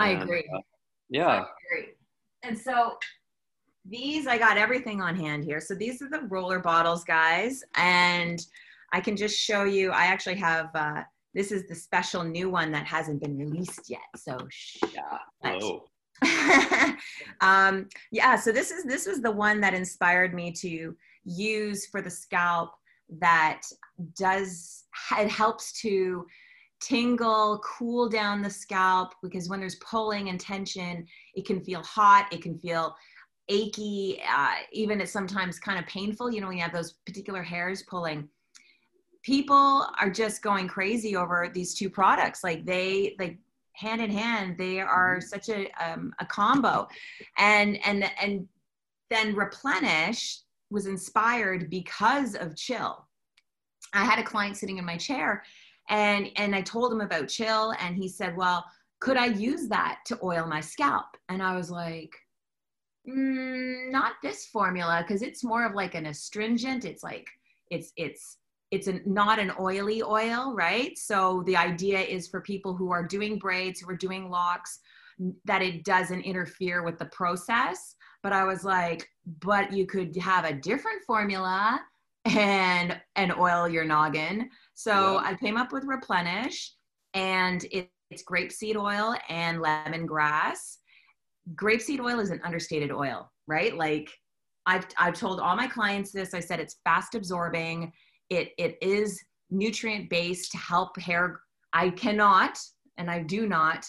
I 0.00 0.10
agree. 0.10 0.44
uh, 0.52 0.58
yeah. 1.10 1.44
Great. 1.70 1.94
And 2.42 2.58
so 2.58 2.98
these, 3.84 4.26
I 4.26 4.38
got 4.38 4.56
everything 4.56 5.00
on 5.00 5.16
hand 5.16 5.44
here. 5.44 5.60
So 5.60 5.74
these 5.74 6.00
are 6.02 6.08
the 6.08 6.26
roller 6.28 6.58
bottles, 6.58 7.04
guys. 7.04 7.62
And 7.76 8.40
I 8.92 9.00
can 9.00 9.16
just 9.16 9.38
show 9.38 9.64
you, 9.64 9.90
I 9.90 10.06
actually 10.06 10.36
have, 10.36 10.70
uh, 10.74 11.02
this 11.34 11.52
is 11.52 11.66
the 11.66 11.74
special 11.74 12.22
new 12.24 12.48
one 12.48 12.70
that 12.72 12.86
hasn't 12.86 13.20
been 13.20 13.36
released 13.36 13.90
yet. 13.90 14.00
So 14.16 14.38
shh. 14.48 14.78
Yeah. 14.92 15.18
But- 15.42 15.80
um, 17.40 17.88
yeah, 18.10 18.36
so 18.36 18.52
this 18.52 18.70
is 18.70 18.84
this 18.84 19.06
was 19.06 19.20
the 19.20 19.30
one 19.30 19.60
that 19.60 19.74
inspired 19.74 20.32
me 20.32 20.52
to 20.52 20.96
use 21.24 21.86
for 21.86 22.00
the 22.00 22.10
scalp 22.10 22.70
that 23.18 23.62
does 24.16 24.84
it 25.18 25.28
helps 25.28 25.72
to 25.80 26.24
tingle, 26.80 27.60
cool 27.64 28.08
down 28.08 28.42
the 28.42 28.50
scalp 28.50 29.14
because 29.22 29.48
when 29.48 29.60
there's 29.60 29.76
pulling 29.76 30.28
and 30.28 30.40
tension, 30.40 31.06
it 31.34 31.46
can 31.46 31.60
feel 31.62 31.82
hot, 31.82 32.26
it 32.32 32.42
can 32.42 32.58
feel 32.58 32.94
achy, 33.48 34.20
uh, 34.28 34.54
even 34.72 35.00
it's 35.00 35.12
sometimes 35.12 35.58
kind 35.58 35.78
of 35.78 35.86
painful. 35.86 36.30
You 36.30 36.40
know, 36.40 36.48
when 36.48 36.56
you 36.56 36.62
have 36.62 36.72
those 36.72 36.92
particular 37.06 37.42
hairs 37.42 37.82
pulling. 37.82 38.28
People 39.22 39.86
are 39.98 40.10
just 40.10 40.42
going 40.42 40.68
crazy 40.68 41.16
over 41.16 41.50
these 41.52 41.74
two 41.74 41.88
products. 41.88 42.44
Like 42.44 42.66
they 42.66 43.16
like 43.18 43.38
hand 43.74 44.00
in 44.00 44.10
hand 44.10 44.56
they 44.56 44.80
are 44.80 45.20
such 45.20 45.48
a 45.48 45.68
um, 45.84 46.12
a 46.20 46.26
combo 46.26 46.88
and 47.38 47.78
and 47.86 48.10
and 48.20 48.48
then 49.10 49.34
replenish 49.34 50.40
was 50.70 50.86
inspired 50.86 51.68
because 51.70 52.34
of 52.36 52.56
chill 52.56 53.06
i 53.92 54.04
had 54.04 54.18
a 54.18 54.24
client 54.24 54.56
sitting 54.56 54.78
in 54.78 54.84
my 54.84 54.96
chair 54.96 55.42
and 55.90 56.30
and 56.36 56.54
i 56.54 56.62
told 56.62 56.92
him 56.92 57.00
about 57.00 57.28
chill 57.28 57.74
and 57.80 57.96
he 57.96 58.08
said 58.08 58.36
well 58.36 58.64
could 59.00 59.16
i 59.16 59.26
use 59.26 59.68
that 59.68 59.98
to 60.06 60.18
oil 60.22 60.46
my 60.46 60.60
scalp 60.60 61.06
and 61.28 61.42
i 61.42 61.56
was 61.56 61.70
like 61.70 62.14
mm, 63.08 63.90
not 63.90 64.14
this 64.22 64.46
formula 64.46 65.04
because 65.06 65.22
it's 65.22 65.44
more 65.44 65.64
of 65.64 65.74
like 65.74 65.94
an 65.94 66.06
astringent 66.06 66.84
it's 66.84 67.02
like 67.02 67.28
it's 67.70 67.92
it's 67.96 68.38
it's 68.70 68.88
an, 68.88 69.02
not 69.06 69.38
an 69.38 69.52
oily 69.60 70.02
oil, 70.02 70.52
right? 70.54 70.98
So 70.98 71.44
the 71.46 71.56
idea 71.56 72.00
is 72.00 72.26
for 72.26 72.40
people 72.40 72.74
who 72.74 72.90
are 72.90 73.06
doing 73.06 73.38
braids, 73.38 73.80
who 73.80 73.90
are 73.90 73.96
doing 73.96 74.28
locks, 74.30 74.80
that 75.44 75.62
it 75.62 75.84
doesn't 75.84 76.22
interfere 76.22 76.82
with 76.82 76.98
the 76.98 77.04
process. 77.06 77.94
But 78.22 78.32
I 78.32 78.44
was 78.44 78.64
like, 78.64 79.08
but 79.40 79.72
you 79.72 79.86
could 79.86 80.16
have 80.16 80.44
a 80.44 80.54
different 80.54 81.04
formula 81.06 81.80
and 82.24 83.00
and 83.14 83.32
oil 83.38 83.68
your 83.68 83.84
noggin. 83.84 84.50
So 84.74 85.14
Yeah. 85.14 85.28
I 85.30 85.34
came 85.34 85.56
up 85.56 85.72
with 85.72 85.84
Replenish, 85.84 86.72
and 87.12 87.64
it, 87.70 87.90
it's 88.10 88.24
grapeseed 88.24 88.76
oil 88.76 89.14
and 89.28 89.58
lemongrass. 89.60 90.78
Grapeseed 91.54 92.00
oil 92.00 92.20
is 92.20 92.30
an 92.30 92.40
understated 92.44 92.90
oil, 92.90 93.30
right? 93.46 93.76
Like 93.76 94.10
I've 94.66 94.86
I've 94.98 95.14
told 95.14 95.40
all 95.40 95.56
my 95.56 95.66
clients 95.66 96.10
this. 96.10 96.34
I 96.34 96.40
said 96.40 96.60
it's 96.60 96.76
fast 96.84 97.14
absorbing. 97.14 97.92
It 98.30 98.52
it 98.58 98.78
is 98.80 99.22
nutrient 99.50 100.08
based 100.08 100.52
to 100.52 100.58
help 100.58 100.98
hair. 100.98 101.40
I 101.72 101.90
cannot 101.90 102.58
and 102.96 103.10
i 103.10 103.20
do 103.20 103.48
not 103.48 103.84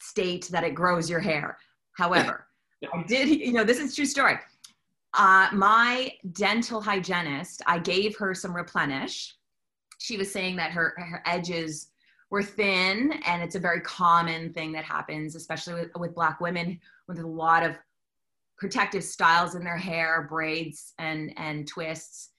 state 0.00 0.48
that 0.52 0.64
it 0.64 0.74
grows 0.74 1.10
your 1.10 1.20
hair. 1.20 1.58
However 1.96 2.46
i 2.94 3.02
did 3.06 3.28
you 3.28 3.52
know 3.52 3.64
this 3.64 3.78
is 3.78 3.94
true 3.94 4.06
story. 4.06 4.38
Uh, 5.16 5.48
my 5.52 6.10
dental 6.32 6.80
hygienist 6.80 7.62
i 7.66 7.78
gave 7.78 8.16
her 8.16 8.34
some 8.34 8.54
replenish. 8.54 9.36
She 9.98 10.16
was 10.16 10.32
saying 10.32 10.56
that 10.56 10.70
her 10.70 10.94
her 10.96 11.22
edges 11.26 11.90
were 12.30 12.42
thin 12.42 13.12
and 13.26 13.42
it's 13.42 13.54
a 13.54 13.60
very 13.60 13.80
common 13.80 14.52
thing 14.52 14.72
that 14.72 14.84
happens 14.84 15.36
especially 15.36 15.74
with, 15.74 15.90
with 15.96 16.14
black 16.14 16.40
women 16.40 16.78
with 17.08 17.18
a 17.18 17.26
lot 17.26 17.62
of 17.62 17.76
protective 18.56 19.04
styles 19.04 19.54
in 19.54 19.64
their 19.64 19.76
hair 19.76 20.26
braids 20.28 20.94
and 20.98 21.32
and 21.36 21.66
twists 21.68 22.30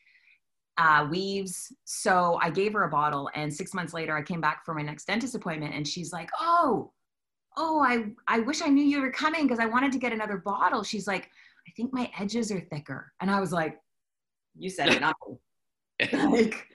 uh, 0.78 1.08
weaves. 1.10 1.74
So 1.86 2.40
I 2.42 2.50
gave 2.50 2.74
her 2.74 2.84
a 2.84 2.90
bottle, 2.90 3.30
and 3.34 3.54
six 3.54 3.74
months 3.74 3.94
later, 3.94 4.16
I 4.16 4.22
came 4.22 4.42
back 4.42 4.66
for 4.66 4.74
my 4.74 4.82
next 4.82 5.06
dentist 5.06 5.36
appointment, 5.36 5.74
and 5.74 5.88
she's 5.88 6.12
like, 6.12 6.30
"Oh, 6.40 6.92
oh, 7.58 7.82
I 7.82 8.12
I 8.28 8.40
wish 8.40 8.62
I 8.62 8.68
knew 8.68 8.84
you 8.84 9.02
were 9.02 9.12
coming 9.12 9.44
because 9.44 9.60
I 9.60 9.66
wanted 9.68 9.92
to 9.94 10.00
get 10.00 10.14
another 10.14 10.38
bottle." 10.38 10.84
She's 10.84 11.08
like, 11.08 11.30
"I 11.68 11.72
think 11.78 11.94
my 11.94 12.12
edges 12.20 12.52
are 12.52 12.60
thicker," 12.60 13.14
and 13.22 13.32
I 13.32 13.40
was 13.40 13.52
like, 13.52 13.78
"You 14.58 14.70
said 14.70 14.90
it, 14.90 15.02
not 15.02 15.16
me." 15.28 15.40
like, 16.14 16.68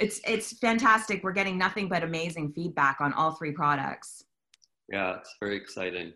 it's 0.00 0.20
it's 0.26 0.58
fantastic. 0.58 1.22
We're 1.22 1.32
getting 1.32 1.58
nothing 1.58 1.88
but 1.88 2.02
amazing 2.02 2.52
feedback 2.52 3.00
on 3.00 3.12
all 3.12 3.32
three 3.32 3.52
products. 3.52 4.24
Yeah, 4.90 5.18
it's 5.18 5.36
very 5.40 5.56
exciting. 5.56 6.12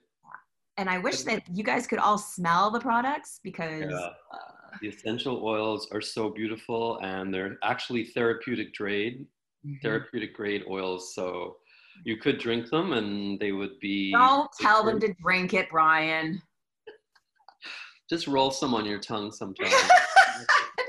And 0.76 0.90
I 0.90 0.98
wish 0.98 1.22
that 1.22 1.44
you 1.54 1.62
guys 1.62 1.86
could 1.86 2.00
all 2.00 2.18
smell 2.18 2.70
the 2.70 2.80
products 2.80 3.38
because 3.44 3.84
Yeah. 3.88 4.10
uh, 4.32 4.38
The 4.80 4.88
essential 4.88 5.44
oils 5.46 5.86
are 5.92 6.00
so 6.00 6.30
beautiful 6.30 6.98
and 7.00 7.32
they're 7.32 7.58
actually 7.62 8.06
therapeutic 8.06 8.74
grade, 8.74 9.24
mhm. 9.64 9.80
therapeutic 9.82 10.34
grade 10.34 10.64
oils. 10.68 11.14
So 11.14 11.58
you 12.04 12.16
could 12.16 12.38
drink 12.38 12.70
them 12.70 12.92
and 12.92 13.38
they 13.38 13.52
would 13.52 13.78
be. 13.78 14.10
don't 14.10 14.50
tell 14.58 14.82
them 14.82 14.98
to 14.98 15.14
drink 15.22 15.54
it, 15.54 15.68
Brian. 15.70 16.42
Just 18.10 18.26
roll 18.26 18.50
some 18.50 18.74
on 18.74 18.84
your 18.84 18.98
tongue 18.98 19.30
sometime, 19.30 19.70
no. 19.70 20.44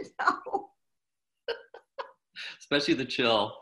especially 2.66 2.96
the 2.96 3.06
chill. 3.06 3.56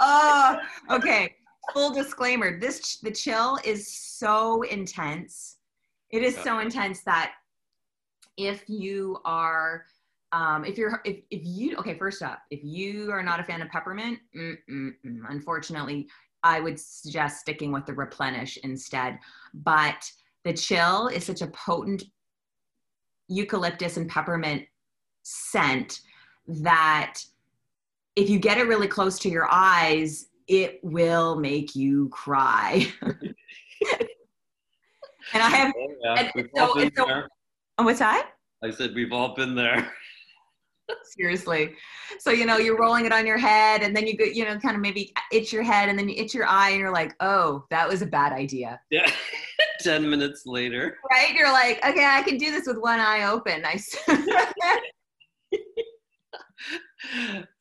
Oh, 0.00 0.56
okay. 0.90 1.34
Full 1.72 1.92
disclaimer: 1.92 2.58
this 2.58 2.98
the 2.98 3.10
chill 3.10 3.58
is 3.64 3.86
so 3.86 4.62
intense. 4.62 5.56
It 6.10 6.22
is 6.22 6.36
so 6.36 6.58
intense 6.58 7.02
that 7.04 7.32
if 8.36 8.64
you 8.68 9.18
are, 9.24 9.84
um, 10.32 10.64
if 10.64 10.78
you're, 10.78 11.00
if 11.04 11.18
if 11.30 11.42
you, 11.44 11.76
okay, 11.76 11.96
first 11.96 12.22
up, 12.22 12.40
if 12.50 12.60
you 12.62 13.10
are 13.12 13.22
not 13.22 13.40
a 13.40 13.44
fan 13.44 13.62
of 13.62 13.68
peppermint, 13.68 14.18
unfortunately, 15.28 16.08
I 16.42 16.60
would 16.60 16.78
suggest 16.80 17.40
sticking 17.40 17.70
with 17.72 17.86
the 17.86 17.94
replenish 17.94 18.58
instead. 18.64 19.18
But 19.54 20.10
the 20.44 20.54
chill 20.54 21.08
is 21.08 21.24
such 21.24 21.42
a 21.42 21.48
potent 21.48 22.04
eucalyptus 23.28 23.98
and 23.98 24.08
peppermint 24.08 24.64
scent 25.22 26.00
that 26.46 27.20
if 28.18 28.28
you 28.28 28.38
get 28.38 28.58
it 28.58 28.64
really 28.66 28.88
close 28.88 29.18
to 29.20 29.28
your 29.28 29.46
eyes, 29.50 30.26
it 30.48 30.80
will 30.82 31.36
make 31.36 31.76
you 31.76 32.08
cry. 32.08 32.86
and 33.02 33.34
I 35.34 35.48
have, 35.50 35.72
Oh, 35.76 35.96
yeah, 36.02 36.30
And 36.34 36.50
so- 36.56 36.78
and 36.80 36.92
so- 36.96 37.06
there. 37.06 37.28
oh, 37.78 37.84
what's 37.84 38.00
that? 38.00 38.30
I 38.64 38.70
said 38.70 38.92
we've 38.94 39.12
all 39.12 39.34
been 39.36 39.54
there. 39.54 39.92
Seriously. 41.04 41.74
So, 42.18 42.30
you 42.30 42.44
know, 42.46 42.56
you're 42.56 42.78
rolling 42.78 43.04
it 43.04 43.12
on 43.12 43.26
your 43.26 43.36
head 43.38 43.82
and 43.82 43.94
then 43.94 44.06
you 44.06 44.16
go, 44.16 44.24
you 44.24 44.44
know, 44.44 44.58
kind 44.58 44.74
of 44.74 44.80
maybe 44.82 45.12
itch 45.30 45.52
your 45.52 45.62
head 45.62 45.88
and 45.90 45.98
then 45.98 46.08
you 46.08 46.16
itch 46.16 46.34
your 46.34 46.46
eye 46.46 46.70
and 46.70 46.80
you're 46.80 46.92
like, 46.92 47.14
oh, 47.20 47.64
that 47.70 47.86
was 47.88 48.00
a 48.02 48.06
bad 48.06 48.32
idea. 48.32 48.80
Yeah. 48.90 49.08
10 49.80 50.08
minutes 50.08 50.42
later. 50.46 50.96
Right? 51.10 51.34
You're 51.34 51.52
like, 51.52 51.76
okay, 51.86 52.04
I 52.04 52.22
can 52.22 52.36
do 52.38 52.50
this 52.50 52.66
with 52.66 52.78
one 52.78 52.98
eye 52.98 53.24
open. 53.30 53.62
I, 53.64 53.78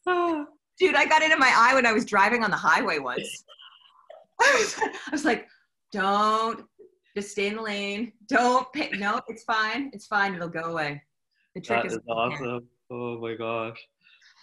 dude, 0.80 0.96
I 0.96 1.06
got 1.06 1.22
it 1.22 1.32
in 1.32 1.40
my 1.40 1.52
eye 1.56 1.74
when 1.74 1.86
I 1.86 1.94
was 1.94 2.06
driving 2.06 2.44
on 2.44 2.52
the 2.52 2.58
highway 2.58 3.00
once. 3.00 3.44
I 4.42 4.56
was, 4.60 4.76
I 4.80 5.12
was 5.12 5.26
like, 5.26 5.48
don't 5.92 6.64
just 7.16 7.32
stay 7.32 7.48
in 7.48 7.56
the 7.56 7.62
lane. 7.62 8.14
Don't 8.28 8.72
pay. 8.74 8.92
No, 8.98 9.20
it's 9.28 9.44
fine. 9.44 9.90
It's 9.94 10.06
fine. 10.06 10.36
It'll 10.36 10.48
go 10.48 10.62
away. 10.62 11.02
The 11.56 11.62
trick 11.62 11.82
that 11.82 11.88
is 11.88 11.94
is 11.94 12.00
awesome. 12.08 12.68
Oh 12.92 13.20
my 13.20 13.34
gosh. 13.34 13.78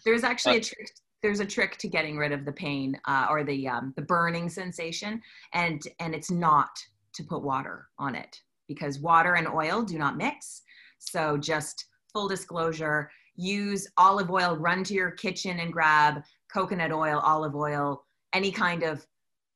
there's 0.05 0.25
actually 0.25 0.57
a 0.57 0.61
trick. 0.61 0.91
There's 1.23 1.41
a 1.41 1.47
trick 1.47 1.79
to 1.79 1.89
getting 1.89 2.19
rid 2.19 2.33
of 2.33 2.45
the 2.45 2.53
pain 2.53 3.01
uh, 3.07 3.29
or 3.31 3.45
the 3.45 3.69
um, 3.69 3.95
the 3.97 4.03
burning 4.03 4.49
sensation, 4.49 5.23
and 5.53 5.81
and 6.01 6.15
it's 6.15 6.31
not 6.31 6.71
to 7.15 7.23
put 7.23 7.43
water 7.43 7.87
on 7.99 8.15
it 8.15 8.41
because 8.67 8.99
water 8.99 9.37
and 9.37 9.47
oil 9.47 9.83
do 9.83 9.97
not 9.97 10.17
mix. 10.17 10.63
So 10.99 11.37
just 11.37 11.87
full 12.13 12.29
disclosure, 12.29 13.11
use 13.37 13.89
olive 13.97 14.31
oil. 14.31 14.57
Run 14.57 14.85
to 14.85 14.95
your 14.95 15.11
kitchen 15.11 15.59
and 15.61 15.73
grab 15.73 16.23
coconut 16.53 16.93
oil, 16.93 17.21
olive 17.21 17.55
oil, 17.55 18.05
any 18.33 18.51
kind 18.51 18.83
of 18.83 19.07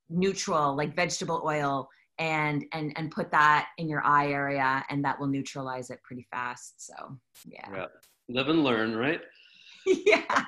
neutral 0.09 0.75
like 0.75 0.97
vegetable 0.97 1.43
oil, 1.45 1.89
and 2.19 2.65
and 2.73 2.93
and 2.97 3.11
put 3.11 3.31
that 3.31 3.69
in 3.79 3.89
your 3.89 4.05
eye 4.05 4.29
area, 4.29 4.85
and 4.91 5.05
that 5.05 5.19
will 5.19 5.29
neutralize 5.29 5.91
it 5.91 6.03
pretty 6.03 6.27
fast. 6.31 6.85
So 6.85 7.19
yeah, 7.47 7.69
Yeah. 7.73 7.87
Live 8.29 8.49
and 8.49 8.63
learn, 8.63 8.95
right? 8.95 9.23
yeah. 9.87 10.45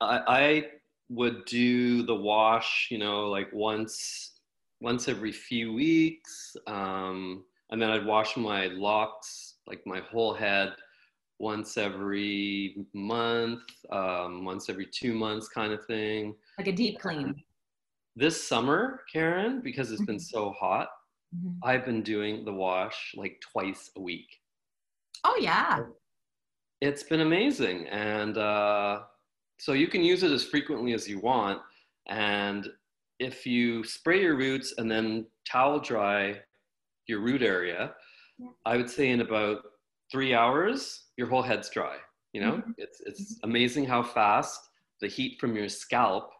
I, 0.00 0.20
I 0.28 0.64
would 1.08 1.44
do 1.46 2.02
the 2.02 2.14
wash, 2.14 2.88
you 2.90 2.98
know, 2.98 3.28
like 3.28 3.48
once 3.52 4.40
once 4.80 5.08
every 5.08 5.32
few 5.32 5.72
weeks, 5.72 6.56
um, 6.66 7.44
and 7.70 7.80
then 7.82 7.90
I'd 7.90 8.06
wash 8.06 8.36
my 8.36 8.66
locks, 8.66 9.56
like 9.66 9.80
my 9.86 10.00
whole 10.00 10.34
head, 10.34 10.72
once 11.38 11.76
every 11.76 12.84
month, 12.94 13.62
um, 13.90 14.44
once 14.44 14.68
every 14.68 14.86
two 14.86 15.14
months, 15.14 15.48
kind 15.48 15.72
of 15.72 15.84
thing. 15.86 16.34
like 16.58 16.66
a 16.66 16.72
deep 16.72 16.98
clean. 16.98 17.42
this 18.16 18.42
summer, 18.42 19.04
Karen, 19.12 19.60
because 19.60 19.92
it's 19.92 20.04
been 20.04 20.16
Mhm. 20.16 20.20
so 20.20 20.50
hot, 20.50 20.88
Mhm. 21.36 21.58
I've 21.62 21.84
been 21.84 22.02
doing 22.02 22.44
the 22.44 22.52
wash 22.52 23.14
like 23.14 23.40
twice 23.40 23.92
a 23.94 24.00
week. 24.00 24.40
Oh 25.22 25.36
yeah. 25.40 25.86
It's 26.80 27.04
been 27.04 27.20
amazing. 27.20 27.86
And 27.88 28.36
uh, 28.36 29.04
so 29.60 29.72
you 29.72 29.86
can 29.86 30.02
use 30.02 30.24
it 30.24 30.32
as 30.32 30.44
frequently 30.44 30.94
as 30.94 31.08
you 31.08 31.20
want. 31.20 31.62
And 32.06 32.68
if 33.20 33.46
you 33.46 33.84
spray 33.84 34.20
your 34.22 34.34
roots 34.36 34.74
and 34.78 34.90
then 34.90 35.26
towel 35.44 35.78
dry 35.78 36.42
your 37.06 37.20
root 37.20 37.42
area, 37.42 37.94
Yeah. 38.38 38.48
I 38.66 38.76
would 38.76 38.90
say 38.90 39.10
in 39.10 39.20
about 39.20 39.64
three 40.10 40.34
hours, 40.34 41.07
your 41.18 41.28
whole 41.28 41.42
head's 41.42 41.70
dry. 41.70 41.98
You 42.32 42.42
know, 42.42 42.62
Mhm. 42.62 42.74
it's, 42.78 43.02
it's 43.02 43.40
amazing 43.44 43.86
how 43.86 44.02
fast 44.04 44.60
the 45.02 45.08
heat 45.08 45.40
from 45.40 45.56
your 45.56 45.68
scalp 45.68 46.32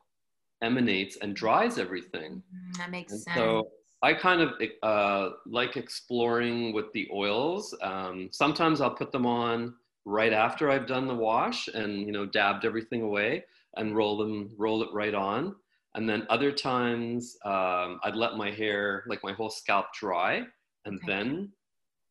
emanates 0.62 1.16
and 1.18 1.36
dries 1.36 1.78
everything. 1.78 2.42
Mm, 2.52 2.76
That 2.76 2.90
makes 2.90 3.12
And 3.12 3.24
sense. 3.24 3.28
so 3.36 3.70
I 4.02 4.14
kind 4.14 4.40
of 4.42 4.54
uh, 4.82 5.30
like 5.46 5.76
exploring 5.76 6.72
with 6.72 6.92
the 6.92 7.08
oils. 7.12 7.74
Um, 7.82 8.28
sometimes 8.32 8.80
I'll 8.80 8.94
put 8.94 9.12
them 9.12 9.26
on 9.26 9.76
right 10.04 10.32
after 10.32 10.70
I've 10.70 10.86
done 10.86 11.06
the 11.06 11.14
wash 11.14 11.68
and 11.68 12.06
you 12.06 12.12
know 12.12 12.26
dabbed 12.26 12.64
everything 12.64 13.02
away 13.02 13.44
and 13.76 13.96
roll 13.96 14.16
them, 14.16 14.54
roll 14.58 14.82
it 14.82 14.90
right 14.92 15.14
on. 15.14 15.56
And 15.94 16.08
then 16.08 16.26
other 16.30 16.52
times 16.52 17.36
um, 17.44 18.00
I'd 18.04 18.14
let 18.14 18.36
my 18.36 18.50
hair, 18.50 19.04
like 19.08 19.22
my 19.24 19.32
whole 19.32 19.50
scalp, 19.50 19.86
dry 19.94 20.46
and 20.84 21.00
Okay. 21.02 21.06
then 21.06 21.52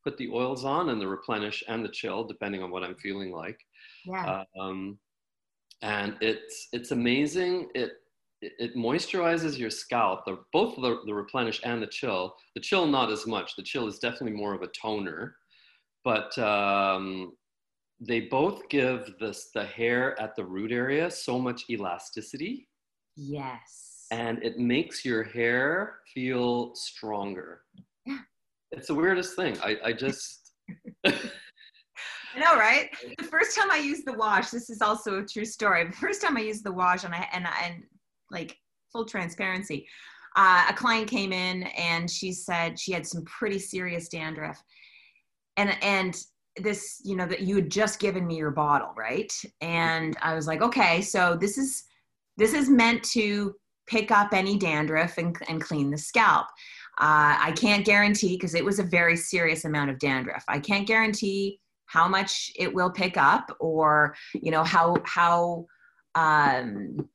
put 0.08 0.18
the 0.18 0.30
oils 0.30 0.64
on 0.64 0.90
and 0.90 1.02
the 1.02 1.08
replenish 1.08 1.64
and 1.68 1.84
the 1.84 1.90
chill, 1.90 2.24
depending 2.24 2.64
on 2.64 2.72
what 2.72 2.84
I'm 2.84 2.96
feeling 2.96 3.32
like 3.32 3.60
yeah. 4.08 4.44
um, 4.60 4.98
and 5.82 6.16
it's 6.22 6.70
it's 6.74 6.92
amazing. 6.92 7.70
It 7.76 7.92
it 8.42 8.76
moisturizes 8.76 9.58
your 9.58 9.72
scalp. 9.72 10.26
The, 10.26 10.38
both 10.54 10.76
the, 10.76 11.00
the 11.06 11.14
replenish 11.14 11.60
and 11.64 11.82
the 11.82 11.88
chill. 11.88 12.36
The 12.54 12.62
chill 12.62 12.86
not 12.86 13.12
as 13.12 13.26
much. 13.26 13.56
The 13.56 13.64
chill 13.64 13.88
is 13.88 13.98
definitely 13.98 14.38
more 14.38 14.54
of 14.54 14.62
a 14.62 14.68
toner, 14.80 15.36
but 16.04 16.38
um, 16.38 17.34
they 18.00 18.22
both 18.22 18.70
give 18.70 19.12
this 19.20 19.50
the 19.56 19.66
hair 19.66 20.20
at 20.22 20.36
the 20.36 20.46
root 20.46 20.72
area 20.72 21.10
so 21.10 21.40
much 21.40 21.64
elasticity, 21.70 22.68
yes. 23.16 24.06
and 24.12 24.44
it 24.44 24.60
makes 24.60 25.04
your 25.04 25.24
hair 25.24 25.96
feel 26.14 26.76
stronger. 26.76 27.62
It's 28.72 28.88
the 28.88 28.96
weirdest 28.96 29.36
thing. 29.36 29.58
I 29.64 29.78
I 29.84 29.94
just. 30.06 30.52
I 31.06 32.40
know, 32.40 32.56
right? 32.56 32.90
The 33.18 33.24
first 33.24 33.58
time 33.58 33.72
I 33.72 33.78
used 33.78 34.06
the 34.06 34.14
wash, 34.14 34.50
this 34.50 34.70
is 34.70 34.82
also 34.82 35.20
a 35.20 35.26
true 35.26 35.46
story. 35.46 35.86
The 35.86 35.94
first 35.94 36.22
time 36.22 36.38
I 36.38 36.42
used 36.42 36.64
the 36.64 36.72
wash, 36.72 37.04
and 37.04 37.14
I 37.14 37.28
and 37.34 37.48
and 37.64 37.84
like 38.30 38.58
full 38.92 39.06
transparency, 39.06 39.88
uh, 40.36 40.66
a 40.70 40.74
client 40.74 41.08
came 41.08 41.34
in 41.34 41.64
and 41.64 42.10
she 42.10 42.32
said 42.32 42.80
she 42.80 42.92
had 42.92 43.08
some 43.08 43.24
pretty 43.26 43.60
serious 43.60 44.08
dandruff, 44.10 44.62
and 45.58 45.76
and 45.82 46.18
this, 46.62 47.02
you 47.04 47.16
know, 47.16 47.26
that 47.26 47.42
you 47.42 47.56
had 47.56 47.70
just 47.70 48.00
given 48.00 48.26
me 48.26 48.36
your 48.36 48.52
bottle, 48.52 48.94
right? 48.96 49.32
And 49.62 50.18
I 50.22 50.36
was 50.36 50.48
like, 50.48 50.62
okay, 50.62 51.02
so 51.02 51.38
this 51.40 51.58
is 51.58 51.84
this 52.38 52.54
is 52.54 52.70
meant 52.70 53.04
to 53.04 53.56
pick 53.88 54.12
up 54.12 54.34
any 54.34 54.58
dandruff 54.58 55.18
and, 55.18 55.36
and 55.50 55.62
clean 55.62 55.90
the 55.90 55.98
scalp. 55.98 56.48
Uh, 57.00 57.38
I 57.40 57.54
can't 57.56 57.86
guarantee 57.86 58.36
because 58.36 58.56
it 58.56 58.66
was 58.66 58.80
a 58.80 58.84
very 58.84 59.16
serious 59.16 59.66
amount 59.66 59.92
of 59.92 60.00
dandruff. 60.00 60.44
I 60.48 60.60
can't 60.60 60.88
guarantee 60.88 61.60
how 61.86 62.08
much 62.08 62.52
it 62.58 62.74
will 62.74 62.92
pick 62.92 63.18
up 63.18 63.56
or 63.60 64.16
you 64.34 64.52
know 64.52 64.64
how 64.64 64.98
how 65.06 65.66
um, 66.16 67.08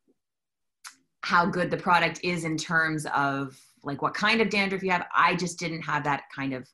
how 1.22 1.46
good 1.46 1.70
the 1.70 1.76
product 1.76 2.20
is 2.22 2.44
in 2.44 2.56
terms 2.56 3.06
of 3.14 3.58
like 3.82 4.02
what 4.02 4.14
kind 4.14 4.40
of 4.40 4.50
dandruff 4.50 4.82
you 4.82 4.90
have. 4.90 5.06
I 5.16 5.34
just 5.34 5.58
didn't 5.58 5.82
have 5.82 6.04
that 6.04 6.24
kind 6.34 6.52
of 6.52 6.68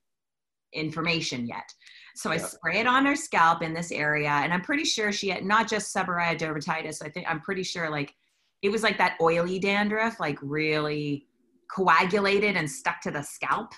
information 0.74 1.46
yet. 1.46 1.72
So 2.14 2.30
I 2.30 2.34
Yeah. 2.34 2.46
spray 2.46 2.78
it 2.80 2.86
on 2.86 3.06
her 3.06 3.16
scalp 3.16 3.62
in 3.62 3.72
this 3.72 3.90
area, 3.92 4.28
and 4.28 4.52
I'm 4.52 4.60
pretty 4.62 4.84
sure 4.84 5.12
she 5.12 5.28
had 5.28 5.44
not 5.44 5.68
just 5.68 5.94
seborrheic 5.94 6.38
dermatitis. 6.40 7.02
I 7.02 7.08
think 7.08 7.26
I'm 7.28 7.40
pretty 7.40 7.62
sure 7.62 7.88
like 7.88 8.14
it 8.60 8.70
was 8.70 8.82
like 8.82 8.98
that 8.98 9.16
oily 9.20 9.58
dandruff, 9.58 10.18
like 10.20 10.38
really 10.42 11.27
coagulated 11.74 12.56
and 12.56 12.70
stuck 12.70 13.00
to 13.02 13.10
the 13.10 13.22
scalp. 13.22 13.72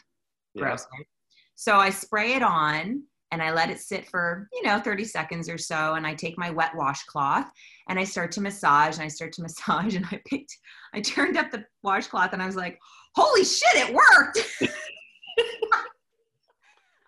Gross. 0.57 0.87
right? 0.97 1.07
So 1.55 1.77
I 1.77 1.91
spray 1.91 2.35
it 2.35 2.43
on 2.43 3.03
and 3.33 3.43
I 3.43 3.53
let 3.53 3.71
it 3.71 3.79
sit 3.79 4.09
for, 4.09 4.49
you 4.53 4.63
know, 4.63 4.81
30 4.81 5.05
seconds 5.05 5.49
or 5.49 5.59
so. 5.59 5.95
And 5.95 6.07
I 6.07 6.15
take 6.15 6.37
my 6.39 6.51
wet 6.51 6.75
washcloth 6.75 7.47
and 7.89 7.99
I 7.99 8.05
start 8.05 8.33
to 8.33 8.41
massage 8.41 8.95
and 8.97 9.05
I 9.05 9.09
start 9.09 9.33
to 9.35 9.43
massage 9.47 9.95
and 9.95 10.07
I 10.11 10.21
picked, 10.27 10.57
I 10.95 11.01
turned 11.01 11.37
up 11.37 11.51
the 11.51 11.65
washcloth 11.83 12.33
and 12.33 12.43
I 12.43 12.47
was 12.47 12.57
like, 12.57 12.79
holy 13.15 13.45
shit, 13.45 13.75
it 13.77 13.95
worked. 13.95 14.39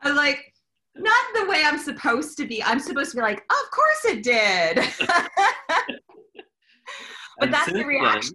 I 0.05 0.09
was 0.09 0.17
like, 0.17 0.53
not 0.97 1.25
the 1.35 1.47
way 1.49 1.63
I'm 1.65 1.79
supposed 1.79 2.37
to 2.39 2.47
be. 2.47 2.63
I'm 2.63 2.79
supposed 2.81 3.13
to 3.13 3.17
be 3.17 3.23
like, 3.23 3.39
of 3.39 3.71
course 3.71 4.05
it 4.05 4.23
did. 4.23 4.77
but 7.39 7.47
And 7.47 7.55
that's 7.55 7.67
the 7.67 7.79
then- 7.79 7.87
reaction. 7.87 8.35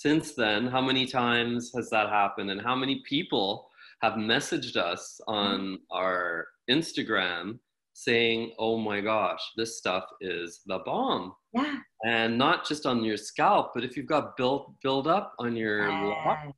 Since 0.00 0.34
then, 0.34 0.66
how 0.66 0.80
many 0.82 1.06
times 1.06 1.72
has 1.74 1.88
that 1.90 2.10
happened? 2.10 2.50
And 2.50 2.60
how 2.60 2.74
many 2.76 3.02
people 3.08 3.68
have 4.02 4.14
messaged 4.14 4.76
us 4.76 5.18
on 5.26 5.78
our 5.90 6.46
Instagram 6.70 7.58
saying, 7.94 8.52
oh 8.58 8.76
my 8.76 9.00
gosh, 9.00 9.40
this 9.56 9.78
stuff 9.78 10.04
is 10.20 10.60
the 10.66 10.80
bomb. 10.84 11.32
Yeah. 11.54 11.78
And 12.04 12.36
not 12.36 12.68
just 12.68 12.84
on 12.84 13.02
your 13.02 13.16
scalp, 13.16 13.70
but 13.74 13.84
if 13.84 13.96
you've 13.96 14.06
got 14.16 14.36
build, 14.36 14.74
build 14.82 15.06
up 15.08 15.32
on 15.38 15.56
your 15.56 15.88
Yes. 15.88 16.52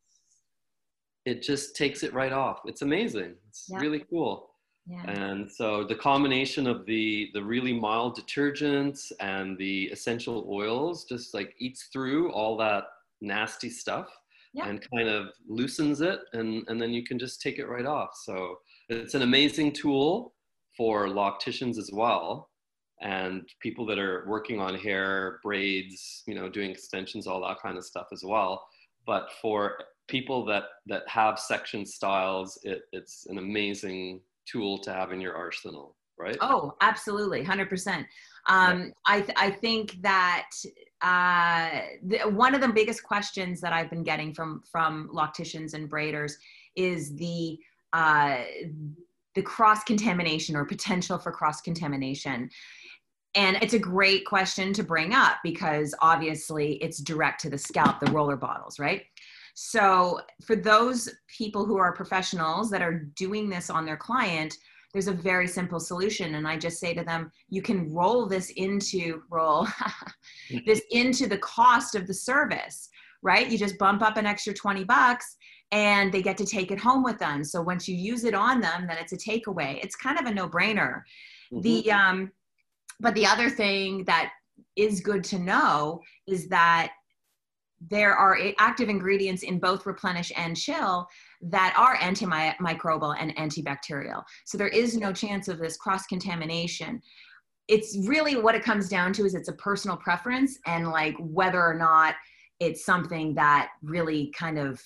it 1.25 1.43
just 1.43 1.77
takes 1.77 2.03
it 2.03 2.13
right 2.13 2.33
off. 2.33 2.59
It's 2.65 2.83
amazing. 2.83 3.37
It's 3.49 3.67
Yeah. 3.71 3.79
really 3.79 4.01
cool. 4.11 4.51
Yeah. 4.87 5.09
And 5.09 5.49
so 5.59 5.85
the 5.85 5.95
combination 5.95 6.67
of 6.67 6.87
the 6.87 7.31
the 7.35 7.45
really 7.45 7.75
mild 7.87 8.19
detergents 8.19 9.13
and 9.21 9.57
the 9.59 9.85
essential 9.93 10.45
oils 10.51 11.05
just 11.05 11.35
like 11.35 11.55
eats 11.61 11.89
through 11.93 12.33
all 12.33 12.57
that 12.57 12.85
nasty 13.21 13.71
stuff 13.71 14.09
Yeah. 14.55 14.67
and 14.69 14.85
kind 14.95 15.09
of 15.09 15.27
loosens 15.47 16.01
it 16.01 16.21
and 16.33 16.67
and 16.69 16.81
then 16.81 16.93
you 16.93 17.05
can 17.05 17.19
just 17.19 17.41
take 17.43 17.59
it 17.59 17.67
right 17.67 17.87
off. 17.87 18.11
So 18.25 18.59
it's 18.89 19.15
an 19.15 19.23
amazing 19.23 19.73
tool 19.73 20.35
for 20.77 21.07
locticians 21.09 21.77
as 21.79 21.91
well 21.93 22.51
and 23.01 23.49
people 23.61 23.85
that 23.87 23.99
are 23.99 24.25
working 24.29 24.61
on 24.61 24.75
hair 24.75 25.39
braids, 25.45 26.23
you 26.27 26.35
know, 26.35 26.49
doing 26.49 26.71
extensions, 26.71 27.27
all 27.27 27.41
that 27.47 27.61
kind 27.61 27.77
of 27.79 27.85
stuff 27.85 28.09
as 28.13 28.23
well. 28.25 28.67
But 29.07 29.31
for 29.43 29.79
people 30.09 30.45
that 30.47 30.65
that 30.87 31.07
have 31.09 31.39
section 31.39 31.85
styles, 31.87 32.59
it, 32.65 32.83
it's 32.93 33.27
an 33.27 33.39
amazing 33.39 34.21
tool 34.51 34.79
to 34.81 34.93
have 34.93 35.13
in 35.13 35.21
your 35.21 35.37
arsenal, 35.37 35.97
right? 36.19 36.37
Oh, 36.41 36.75
absolutely, 36.81 37.43
hundred 37.43 37.69
percent. 37.69 38.07
Um, 38.49 38.93
I 39.07 39.21
th- 39.21 39.37
I 39.37 39.51
think 39.51 40.01
that 40.03 40.51
uh, 41.03 41.81
the, 42.03 42.19
one 42.31 42.55
of 42.55 42.61
the 42.61 42.69
biggest 42.69 43.03
questions 43.03 43.61
that 43.61 43.73
I've 43.73 43.91
been 43.91 44.03
getting 44.03 44.35
from 44.35 44.63
from 44.71 45.11
locticians 45.13 45.75
and 45.75 45.91
braiders 45.91 46.33
is 46.77 47.15
the 47.17 47.59
uh, 47.93 48.39
the 49.35 49.43
cross 49.43 49.85
contamination 49.85 50.57
or 50.57 50.65
potential 50.65 51.19
for 51.19 51.31
cross 51.31 51.61
contamination. 51.61 52.51
And 53.35 53.57
it's 53.63 53.75
a 53.75 53.79
great 53.79 54.25
question 54.27 54.73
to 54.73 54.83
bring 54.83 55.13
up 55.13 55.37
because 55.45 55.95
obviously 56.01 56.73
it's 56.77 56.99
direct 56.99 57.41
to 57.43 57.51
the 57.51 57.59
scalp, 57.59 58.01
the 58.01 58.11
roller 58.11 58.37
bottles, 58.37 58.79
right? 58.79 59.03
So, 59.55 60.21
for 60.45 60.57
those 60.57 61.09
people 61.27 61.67
who 61.67 61.79
are 61.79 61.93
professionals 61.93 62.71
that 62.71 62.81
are 62.81 62.95
doing 63.17 63.49
this 63.49 63.71
on 63.71 63.85
their 63.85 63.97
client, 63.97 64.57
there's 64.93 65.09
a 65.09 65.13
very 65.13 65.47
simple 65.47 65.81
solution. 65.81 66.37
And 66.37 66.47
I 66.47 66.57
just 66.57 66.79
say 66.79 66.95
to 66.95 67.05
them, 67.05 67.31
you 67.49 67.63
can 67.63 67.93
roll 67.93 68.27
this 68.27 68.51
into, 68.57 69.23
roll 69.31 69.67
this 70.67 70.83
into 70.91 71.27
the 71.27 71.39
cost 71.39 71.95
of 71.95 72.07
the 72.07 72.15
service, 72.15 72.89
right? 73.23 73.49
You 73.49 73.59
just 73.59 73.79
bump 73.79 74.03
up 74.03 74.17
an 74.17 74.27
extra 74.27 74.55
20 74.55 74.85
bucks 74.85 75.37
and 75.71 76.11
they 76.11 76.23
get 76.23 76.39
to 76.39 76.47
take 76.47 76.71
it 76.71 76.81
home 76.81 77.05
with 77.05 77.19
them. 77.19 77.45
So, 77.45 77.61
once 77.61 77.87
you 77.87 77.95
use 77.95 78.25
it 78.25 78.35
on 78.35 78.61
them, 78.61 78.87
then 78.87 78.97
it's 78.99 79.13
a 79.13 79.19
takeaway. 79.19 79.79
It's 79.83 79.97
kind 79.97 80.19
of 80.19 80.25
a 80.25 80.33
no 80.33 80.49
brainer. 80.49 81.03
Mhm. 81.53 81.63
The, 81.63 81.93
um, 81.93 82.33
but 83.01 83.15
the 83.15 83.27
other 83.27 83.51
thing 83.51 84.05
that 84.05 84.33
is 84.77 85.01
good 85.01 85.23
to 85.25 85.39
know 85.39 86.01
is 86.27 86.49
that 86.49 86.93
there 87.91 88.15
are 88.15 88.39
active 88.59 88.89
ingredients 88.89 89.43
in 89.43 89.59
both 89.59 89.87
replenish 89.87 90.33
and 90.37 90.57
chill 90.57 91.07
that 91.41 91.75
are 91.77 91.97
antimicrobial 91.97 93.17
and 93.19 93.35
antibacterial. 93.37 94.23
So 94.45 94.59
there 94.59 94.69
is 94.69 94.97
no 94.97 95.13
chance 95.13 95.49
of 95.49 95.59
this 95.59 95.77
cross 95.77 96.07
contamination. 96.07 97.01
It's 97.69 97.97
really 98.09 98.37
what 98.37 98.55
it 98.55 98.65
comes 98.65 98.89
down 98.89 99.13
to 99.15 99.25
is 99.25 99.35
it's 99.35 99.49
a 99.49 99.55
personal 99.55 99.97
preference 99.97 100.59
and 100.67 100.89
like 100.91 101.15
whether 101.19 101.63
or 101.63 101.75
not 101.75 102.15
it's 102.61 102.85
something 102.85 103.35
that 103.35 103.71
really 103.83 104.33
kind 104.37 104.59
of 104.59 104.83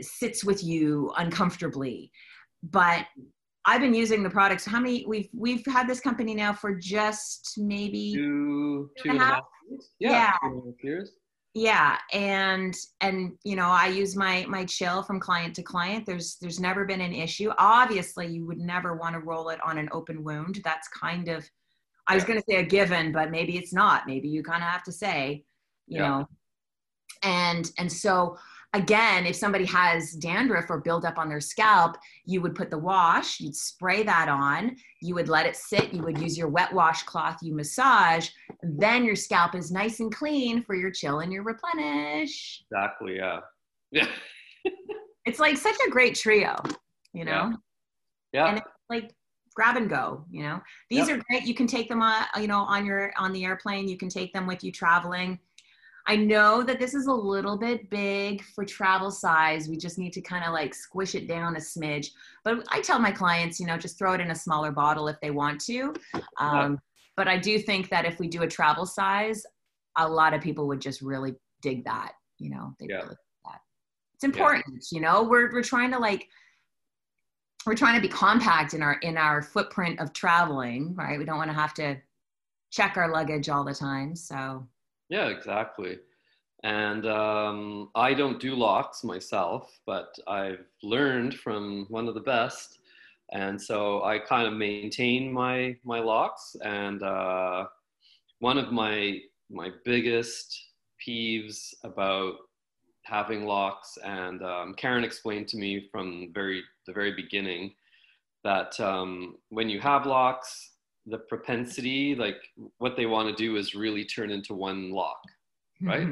sits 0.00 0.44
with 0.44 0.62
you 0.62 1.12
uncomfortably. 1.16 2.10
But 2.62 3.06
I've 3.64 3.80
been 3.80 3.94
using 3.94 4.22
the 4.22 4.30
products. 4.30 4.66
How 4.66 4.80
many 4.80 5.06
we've 5.06 5.28
we've 5.32 5.64
had 5.66 5.88
this 5.88 6.00
company 6.00 6.34
now 6.34 6.52
for 6.52 6.74
just 6.74 7.54
maybe 7.56 8.12
two, 8.14 8.90
two 8.98 9.10
and 9.10 9.18
a 9.18 9.24
half? 9.24 9.44
years? 9.70 9.90
Yeah, 9.98 10.10
Yeah. 10.10 10.32
two 10.42 10.48
and 10.48 10.62
a 10.62 10.66
half 10.66 10.84
years. 10.84 11.12
Yeah 11.54 11.98
and 12.12 12.76
and 13.00 13.32
you 13.44 13.54
know 13.54 13.68
i 13.68 13.86
use 13.86 14.16
my 14.16 14.44
my 14.48 14.64
chill 14.64 15.02
from 15.02 15.20
client 15.20 15.54
to 15.54 15.62
client. 15.62 16.04
There's 16.04 16.36
there's 16.40 16.58
never 16.58 16.84
been 16.84 17.00
an 17.00 17.14
issue. 17.14 17.50
Obviously 17.58 18.26
you 18.26 18.44
would 18.46 18.58
never 18.58 18.96
want 18.96 19.14
to 19.14 19.20
roll 19.20 19.50
it 19.50 19.60
on 19.64 19.78
an 19.78 19.88
open 19.92 20.24
wound. 20.24 20.60
That's 20.64 20.88
kind 20.88 21.28
of 21.28 21.48
i 22.06 22.14
was 22.14 22.24
going 22.24 22.38
to 22.38 22.44
say 22.46 22.56
a 22.56 22.62
given 22.62 23.12
but 23.12 23.30
maybe 23.30 23.56
it's 23.56 23.72
not. 23.72 24.06
Maybe 24.06 24.28
you 24.28 24.42
kind 24.42 24.62
of 24.62 24.68
have 24.68 24.82
to 24.84 24.92
say 24.92 25.44
you 25.86 26.00
yeah. 26.00 26.08
know. 26.08 26.28
And 27.22 27.70
and 27.78 27.90
so 27.90 28.36
again, 28.74 29.24
if 29.24 29.36
somebody 29.36 29.64
has 29.64 30.12
dandruff 30.12 30.68
or 30.68 30.80
buildup 30.80 31.16
on 31.16 31.28
their 31.28 31.40
scalp, 31.40 31.96
you 32.26 32.40
would 32.42 32.54
put 32.54 32.70
the 32.70 32.78
wash, 32.78 33.40
you'd 33.40 33.54
spray 33.54 34.02
that 34.02 34.28
on, 34.28 34.76
you 35.00 35.14
would 35.14 35.28
let 35.28 35.46
it 35.46 35.56
sit, 35.56 35.94
you 35.94 36.02
would 36.02 36.18
use 36.18 36.36
your 36.36 36.48
wet 36.48 36.72
washcloth, 36.72 37.38
you 37.40 37.54
massage, 37.54 38.28
then 38.62 39.04
your 39.04 39.14
scalp 39.14 39.54
is 39.54 39.70
nice 39.70 40.00
and 40.00 40.14
clean 40.14 40.62
for 40.62 40.74
your 40.74 40.90
chill 40.90 41.20
and 41.20 41.32
your 41.32 41.44
replenish. 41.44 42.64
Exactly, 42.70 43.16
yeah. 43.16 43.40
Yeah. 43.92 44.08
it's 45.24 45.38
like 45.38 45.56
such 45.56 45.76
a 45.86 45.90
great 45.90 46.16
trio, 46.16 46.56
you 47.12 47.24
know? 47.24 47.54
Yeah. 48.32 48.44
yeah. 48.44 48.46
And 48.48 48.62
like 48.90 49.12
grab 49.54 49.76
and 49.76 49.88
go, 49.88 50.24
you 50.30 50.42
know? 50.42 50.60
These 50.90 51.08
yep. 51.08 51.18
are 51.18 51.22
great. 51.30 51.46
You 51.46 51.54
can 51.54 51.68
take 51.68 51.88
them 51.88 52.02
on, 52.02 52.24
you 52.40 52.48
know, 52.48 52.62
on 52.62 52.84
your 52.84 53.12
on 53.16 53.32
the 53.32 53.44
airplane, 53.44 53.86
you 53.86 53.96
can 53.96 54.08
take 54.08 54.32
them 54.32 54.48
with 54.48 54.64
you 54.64 54.72
traveling 54.72 55.38
I 56.06 56.16
know 56.16 56.62
that 56.62 56.78
this 56.78 56.92
is 56.92 57.06
a 57.06 57.12
little 57.12 57.56
bit 57.56 57.88
big 57.88 58.42
for 58.54 58.64
travel 58.64 59.10
size. 59.10 59.68
We 59.68 59.78
just 59.78 59.98
need 59.98 60.12
to 60.12 60.20
kind 60.20 60.44
of 60.44 60.52
like 60.52 60.74
squish 60.74 61.14
it 61.14 61.26
down 61.26 61.56
a 61.56 61.60
smidge. 61.60 62.08
But 62.44 62.66
I 62.70 62.82
tell 62.82 62.98
my 62.98 63.10
clients, 63.10 63.58
you 63.58 63.66
know, 63.66 63.78
just 63.78 63.98
throw 63.98 64.12
it 64.12 64.20
in 64.20 64.30
a 64.30 64.34
smaller 64.34 64.70
bottle 64.70 65.08
if 65.08 65.18
they 65.22 65.30
want 65.30 65.60
to. 65.62 65.94
Um, 66.38 66.78
but 67.16 67.28
I 67.28 67.38
do 67.38 67.58
think 67.58 67.88
that 67.88 68.04
if 68.04 68.18
we 68.18 68.28
do 68.28 68.42
a 68.42 68.46
travel 68.46 68.84
size, 68.84 69.44
a 69.96 70.06
lot 70.06 70.34
of 70.34 70.42
people 70.42 70.66
would 70.66 70.80
just 70.80 71.00
really 71.00 71.34
dig 71.62 71.84
that. 71.84 72.12
You 72.38 72.50
know, 72.50 72.74
they 72.78 72.86
yeah. 72.90 72.96
really 72.96 73.16
that. 73.46 73.60
It's 74.14 74.24
important. 74.24 74.84
Yeah. 74.90 74.96
You 74.96 75.02
know, 75.02 75.22
we're 75.22 75.52
we're 75.52 75.62
trying 75.62 75.90
to 75.92 75.98
like 75.98 76.28
we're 77.66 77.76
trying 77.76 77.94
to 77.94 78.02
be 78.02 78.08
compact 78.08 78.74
in 78.74 78.82
our 78.82 78.94
in 78.94 79.16
our 79.16 79.40
footprint 79.40 80.00
of 80.00 80.12
traveling, 80.12 80.94
right? 80.96 81.18
We 81.18 81.24
don't 81.24 81.38
want 81.38 81.50
to 81.50 81.56
have 81.56 81.72
to 81.74 81.96
check 82.70 82.96
our 82.96 83.10
luggage 83.10 83.48
all 83.48 83.64
the 83.64 83.74
time. 83.74 84.16
So 84.16 84.66
yeah, 85.14 85.28
exactly. 85.28 85.98
And 86.64 87.06
um, 87.06 87.90
I 87.94 88.14
don't 88.14 88.40
do 88.40 88.56
locks 88.56 89.04
myself, 89.04 89.78
but 89.86 90.18
I've 90.26 90.64
learned 90.82 91.34
from 91.34 91.86
one 91.88 92.08
of 92.08 92.14
the 92.14 92.20
best. 92.20 92.80
And 93.32 93.60
so 93.60 94.02
I 94.02 94.18
kind 94.18 94.48
of 94.48 94.54
maintain 94.54 95.32
my 95.32 95.76
my 95.84 96.00
locks. 96.00 96.56
And 96.64 97.00
uh, 97.04 97.66
one 98.40 98.58
of 98.58 98.72
my 98.72 99.20
my 99.50 99.70
biggest 99.84 100.48
peeves 101.00 101.74
about 101.84 102.34
having 103.04 103.46
locks, 103.46 103.96
and 104.02 104.42
um, 104.42 104.74
Karen 104.74 105.04
explained 105.04 105.46
to 105.48 105.56
me 105.56 105.88
from 105.92 106.32
very 106.34 106.60
the 106.88 106.92
very 106.92 107.12
beginning 107.14 107.72
that 108.42 108.80
um, 108.80 109.36
when 109.50 109.68
you 109.68 109.78
have 109.78 110.06
locks, 110.06 110.73
the 111.06 111.18
propensity, 111.18 112.14
like 112.14 112.36
what 112.78 112.96
they 112.96 113.06
want 113.06 113.28
to 113.28 113.34
do 113.34 113.56
is 113.56 113.74
really 113.74 114.04
turn 114.04 114.30
into 114.30 114.54
one 114.54 114.90
lock, 114.90 115.22
right? 115.82 116.08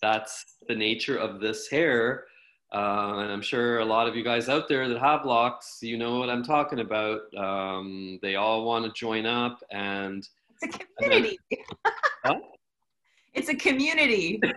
That's 0.00 0.44
the 0.66 0.74
nature 0.74 1.16
of 1.16 1.40
this 1.40 1.68
hair. 1.68 2.24
Uh, 2.72 3.18
and 3.18 3.32
I'm 3.32 3.42
sure 3.42 3.78
a 3.78 3.84
lot 3.84 4.08
of 4.08 4.14
you 4.14 4.22
guys 4.22 4.48
out 4.48 4.68
there 4.68 4.88
that 4.88 4.98
have 4.98 5.24
locks, 5.24 5.78
you 5.80 5.96
know 5.96 6.18
what 6.18 6.28
I'm 6.28 6.42
talking 6.42 6.80
about. 6.80 7.20
Um, 7.36 8.18
they 8.20 8.36
all 8.36 8.64
want 8.64 8.84
to 8.84 8.92
join 8.92 9.24
up 9.26 9.62
and 9.70 10.26
it's 10.62 10.76
a 10.76 10.78
community. 11.02 11.38
Then, 11.50 12.34
huh? 12.34 12.40
It's 13.34 13.48
a 13.48 13.54
community. 13.54 14.40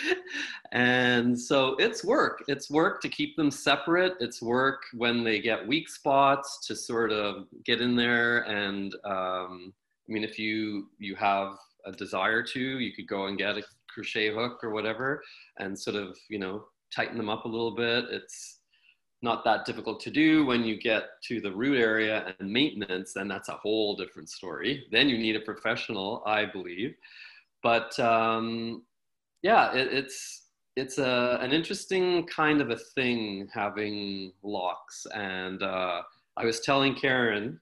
and 0.72 1.38
so 1.38 1.76
it's 1.76 2.04
work. 2.04 2.44
It's 2.48 2.70
work 2.70 3.00
to 3.02 3.08
keep 3.08 3.36
them 3.36 3.50
separate. 3.50 4.14
It's 4.20 4.42
work 4.42 4.82
when 4.94 5.24
they 5.24 5.40
get 5.40 5.66
weak 5.66 5.88
spots 5.88 6.66
to 6.66 6.76
sort 6.76 7.12
of 7.12 7.46
get 7.64 7.80
in 7.80 7.96
there. 7.96 8.40
And 8.40 8.94
um, 9.04 9.72
I 10.08 10.12
mean, 10.12 10.24
if 10.24 10.38
you 10.38 10.88
you 10.98 11.14
have 11.16 11.56
a 11.84 11.92
desire 11.92 12.42
to, 12.42 12.60
you 12.60 12.92
could 12.92 13.08
go 13.08 13.26
and 13.26 13.38
get 13.38 13.58
a 13.58 13.62
crochet 13.88 14.32
hook 14.32 14.60
or 14.62 14.70
whatever, 14.70 15.22
and 15.58 15.78
sort 15.78 15.96
of 15.96 16.16
you 16.28 16.38
know 16.38 16.64
tighten 16.94 17.16
them 17.16 17.28
up 17.28 17.44
a 17.44 17.48
little 17.48 17.74
bit. 17.74 18.06
It's 18.10 18.58
not 19.22 19.44
that 19.44 19.64
difficult 19.64 20.00
to 20.00 20.10
do 20.10 20.44
when 20.44 20.64
you 20.64 20.76
get 20.76 21.04
to 21.22 21.40
the 21.40 21.52
root 21.52 21.78
area 21.78 22.34
and 22.40 22.52
maintenance 22.52 23.12
then 23.12 23.28
that's 23.28 23.48
a 23.48 23.52
whole 23.52 23.94
different 23.94 24.28
story 24.28 24.84
then 24.90 25.08
you 25.08 25.16
need 25.16 25.36
a 25.36 25.40
professional 25.40 26.24
i 26.26 26.44
believe 26.44 26.96
but 27.62 27.96
um, 28.00 28.82
yeah, 29.42 29.72
it, 29.72 29.92
it's 29.92 30.42
it's 30.76 30.98
a, 30.98 31.38
an 31.40 31.52
interesting 31.52 32.26
kind 32.26 32.60
of 32.60 32.70
a 32.70 32.76
thing 32.76 33.48
having 33.52 34.32
locks. 34.42 35.06
And 35.14 35.62
uh, 35.62 36.02
I 36.36 36.44
was 36.44 36.60
telling 36.60 36.94
Karen, 36.94 37.60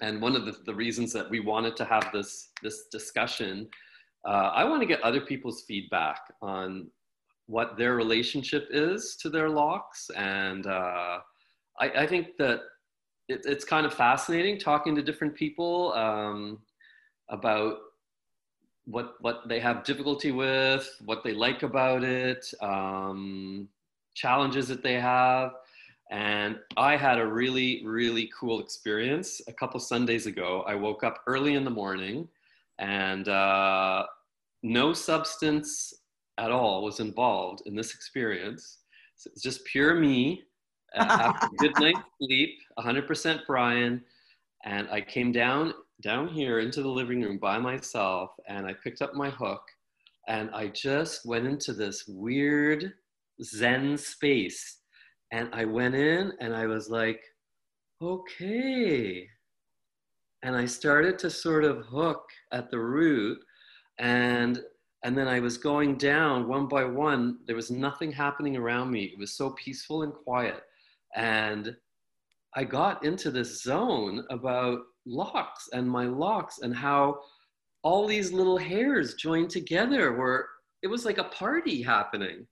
and 0.00 0.22
one 0.22 0.36
of 0.36 0.46
the, 0.46 0.56
the, 0.64 0.74
reasons 0.74 1.12
that 1.12 1.28
we 1.28 1.40
wanted 1.40 1.76
to 1.76 1.84
have 1.84 2.10
this 2.12 2.50
this 2.62 2.86
discussion, 2.92 3.68
uh, 4.26 4.52
I 4.54 4.64
want 4.64 4.82
to 4.82 4.86
get 4.86 5.02
other 5.02 5.20
people's 5.20 5.64
feedback 5.66 6.20
on 6.40 6.88
what 7.46 7.76
their 7.76 7.96
relationship 7.96 8.68
is 8.70 9.16
to 9.22 9.30
their 9.30 9.48
locks, 9.48 10.10
and 10.16 10.66
uh, 10.66 11.18
I, 11.80 11.90
I, 11.90 12.06
think 12.06 12.36
that 12.38 12.60
it, 13.28 13.40
it's 13.44 13.64
kind 13.64 13.86
of 13.86 13.94
fascinating 13.94 14.58
talking 14.58 14.94
to 14.94 15.02
different 15.02 15.34
people 15.34 15.92
um, 15.94 16.58
about 17.30 17.78
what 18.88 19.16
what 19.20 19.48
they 19.48 19.60
have 19.60 19.84
difficulty 19.84 20.32
with, 20.32 20.88
what 21.04 21.22
they 21.22 21.32
like 21.32 21.62
about 21.62 22.02
it, 22.02 22.52
um, 22.60 23.68
challenges 24.14 24.66
that 24.68 24.82
they 24.82 24.94
have. 24.94 25.52
And 26.10 26.58
I 26.76 26.96
had 26.96 27.18
a 27.18 27.26
really, 27.26 27.82
really 27.84 28.30
cool 28.38 28.60
experience 28.60 29.42
a 29.46 29.52
couple 29.52 29.78
Sundays 29.78 30.26
ago. 30.26 30.64
I 30.66 30.74
woke 30.74 31.04
up 31.04 31.22
early 31.26 31.54
in 31.54 31.64
the 31.64 31.70
morning 31.70 32.28
and 32.78 33.28
uh, 33.28 34.06
no 34.62 34.94
substance 34.94 35.92
at 36.38 36.50
all 36.50 36.82
was 36.82 37.00
involved 37.00 37.62
in 37.66 37.74
this 37.74 37.92
experience. 37.92 38.78
So 39.16 39.28
it's 39.32 39.42
just 39.42 39.64
pure 39.66 39.96
me 39.96 40.44
after 40.94 41.46
a 41.46 41.56
good 41.58 41.78
night's 41.78 42.00
sleep, 42.22 42.58
100% 42.78 43.40
Brian. 43.46 44.02
And 44.64 44.88
I 44.88 45.02
came 45.02 45.30
down 45.30 45.74
down 46.02 46.28
here 46.28 46.60
into 46.60 46.82
the 46.82 46.88
living 46.88 47.22
room 47.22 47.38
by 47.38 47.58
myself 47.58 48.30
and 48.48 48.66
I 48.66 48.74
picked 48.84 49.02
up 49.02 49.14
my 49.14 49.30
hook 49.30 49.62
and 50.28 50.50
I 50.50 50.68
just 50.68 51.26
went 51.26 51.46
into 51.46 51.72
this 51.72 52.04
weird 52.06 52.92
Zen 53.42 53.96
space. 53.96 54.78
And 55.32 55.48
I 55.52 55.64
went 55.64 55.94
in 55.94 56.32
and 56.40 56.54
I 56.54 56.66
was 56.66 56.90
like, 56.90 57.20
okay. 58.02 59.26
And 60.42 60.54
I 60.54 60.66
started 60.66 61.18
to 61.20 61.30
sort 61.30 61.64
of 61.64 61.84
hook 61.86 62.22
at 62.52 62.70
the 62.70 62.78
root 62.78 63.38
and 63.98 64.62
and 65.04 65.16
then 65.16 65.28
I 65.28 65.38
was 65.38 65.58
going 65.58 65.96
down 65.96 66.48
one 66.48 66.66
by 66.66 66.84
one. 66.84 67.38
There 67.46 67.54
was 67.54 67.70
nothing 67.70 68.10
happening 68.10 68.56
around 68.56 68.90
me. 68.90 69.04
It 69.04 69.18
was 69.18 69.36
so 69.36 69.50
peaceful 69.50 70.02
and 70.02 70.12
quiet. 70.12 70.60
And 71.14 71.76
I 72.58 72.64
got 72.64 73.04
into 73.04 73.30
this 73.30 73.62
zone 73.62 74.24
about 74.30 74.80
locks 75.06 75.68
and 75.72 75.88
my 75.88 76.06
locks 76.06 76.58
and 76.58 76.74
how 76.74 77.20
all 77.84 78.04
these 78.04 78.32
little 78.32 78.58
hairs 78.58 79.14
joined 79.14 79.50
together 79.50 80.12
were 80.12 80.48
it 80.82 80.88
was 80.88 81.04
like 81.04 81.18
a 81.18 81.24
party 81.24 81.80
happening. 81.82 82.48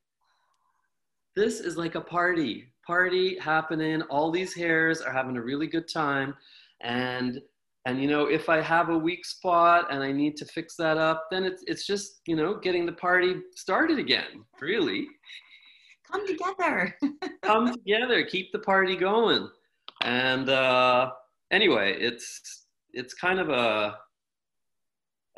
This 1.34 1.58
is 1.58 1.76
like 1.76 1.96
a 1.96 2.00
party 2.00 2.72
party 2.86 3.36
happening. 3.40 4.00
All 4.02 4.30
these 4.30 4.54
hairs 4.54 5.00
are 5.00 5.12
having 5.12 5.36
a 5.36 5.42
really 5.42 5.66
good 5.66 5.88
time. 5.92 6.34
And 6.82 7.40
and 7.84 8.00
you 8.00 8.06
know 8.06 8.26
if 8.26 8.48
i 8.48 8.60
have 8.60 8.90
a 8.90 8.98
weak 8.98 9.24
spot 9.24 9.86
and 9.92 10.02
i 10.02 10.10
need 10.10 10.36
to 10.36 10.44
fix 10.46 10.74
that 10.74 10.98
up 10.98 11.28
then 11.30 11.44
it's 11.44 11.62
it's 11.68 11.86
just 11.86 12.20
you 12.26 12.34
know 12.34 12.56
getting 12.56 12.84
the 12.84 12.92
party 12.92 13.36
started 13.56 13.98
again 13.98 14.44
really. 14.60 15.08
Come 16.12 16.24
together. 16.24 16.96
Come 17.42 17.72
together. 17.72 18.24
Keep 18.24 18.52
the 18.52 18.60
party 18.60 18.94
going 18.94 19.48
and 20.06 20.48
uh 20.48 21.10
anyway, 21.50 21.96
it's 21.98 22.66
it's 22.92 23.12
kind 23.12 23.38
of 23.38 23.50
a 23.50 23.98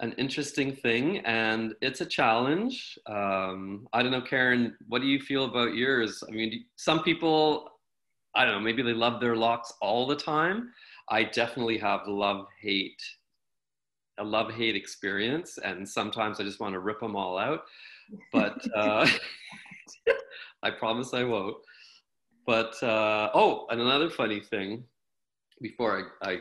an 0.01 0.13
interesting 0.13 0.77
thing 0.77 1.19
and 1.27 1.75
it's 1.81 2.01
a 2.01 2.07
challenge. 2.07 2.97
Um, 3.07 3.89
I 3.93 4.03
don't 4.03 4.13
know, 4.13 4.21
Karen, 4.23 4.77
what 4.87 5.03
do 5.03 5.09
you 5.09 5.19
feel 5.19 5.45
about 5.45 5.75
yours? 5.75 6.23
I 6.29 6.31
mean, 6.31 6.65
some 6.77 7.03
people, 7.03 7.69
I 8.37 8.45
don't 8.45 8.55
know, 8.55 8.61
maybe 8.61 8.83
they 8.83 8.93
love 8.93 9.21
their 9.21 9.35
locks 9.35 9.73
all 9.83 10.07
the 10.07 10.15
time. 10.15 10.71
I 11.11 11.25
definitely 11.25 11.79
have 11.79 12.03
love 12.07 12.47
hate, 12.61 13.03
a 14.19 14.25
love 14.25 14.53
hate 14.53 14.77
experience, 14.77 15.59
and 15.59 15.89
sometimes 15.89 16.39
I 16.39 16.45
just 16.45 16.61
want 16.61 16.75
to 16.75 16.81
rip 16.81 17.01
them 17.01 17.17
all 17.17 17.37
out. 17.37 17.63
But 18.33 18.65
uh, 18.77 19.09
I 20.63 20.71
promise 20.71 21.13
I 21.13 21.25
won't. 21.25 21.57
But 22.49 22.83
uh, 22.83 23.29
oh, 23.35 23.67
and 23.69 23.79
another 23.79 24.09
funny 24.09 24.41
thing 24.41 24.83
before 25.61 26.09
I, 26.23 26.31
I 26.31 26.39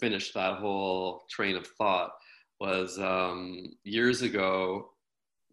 finished 0.00 0.32
that 0.32 0.54
whole 0.54 1.26
train 1.28 1.54
of 1.54 1.66
thought 1.66 2.12
was 2.60 2.98
um, 2.98 3.74
years 3.84 4.22
ago 4.22 4.92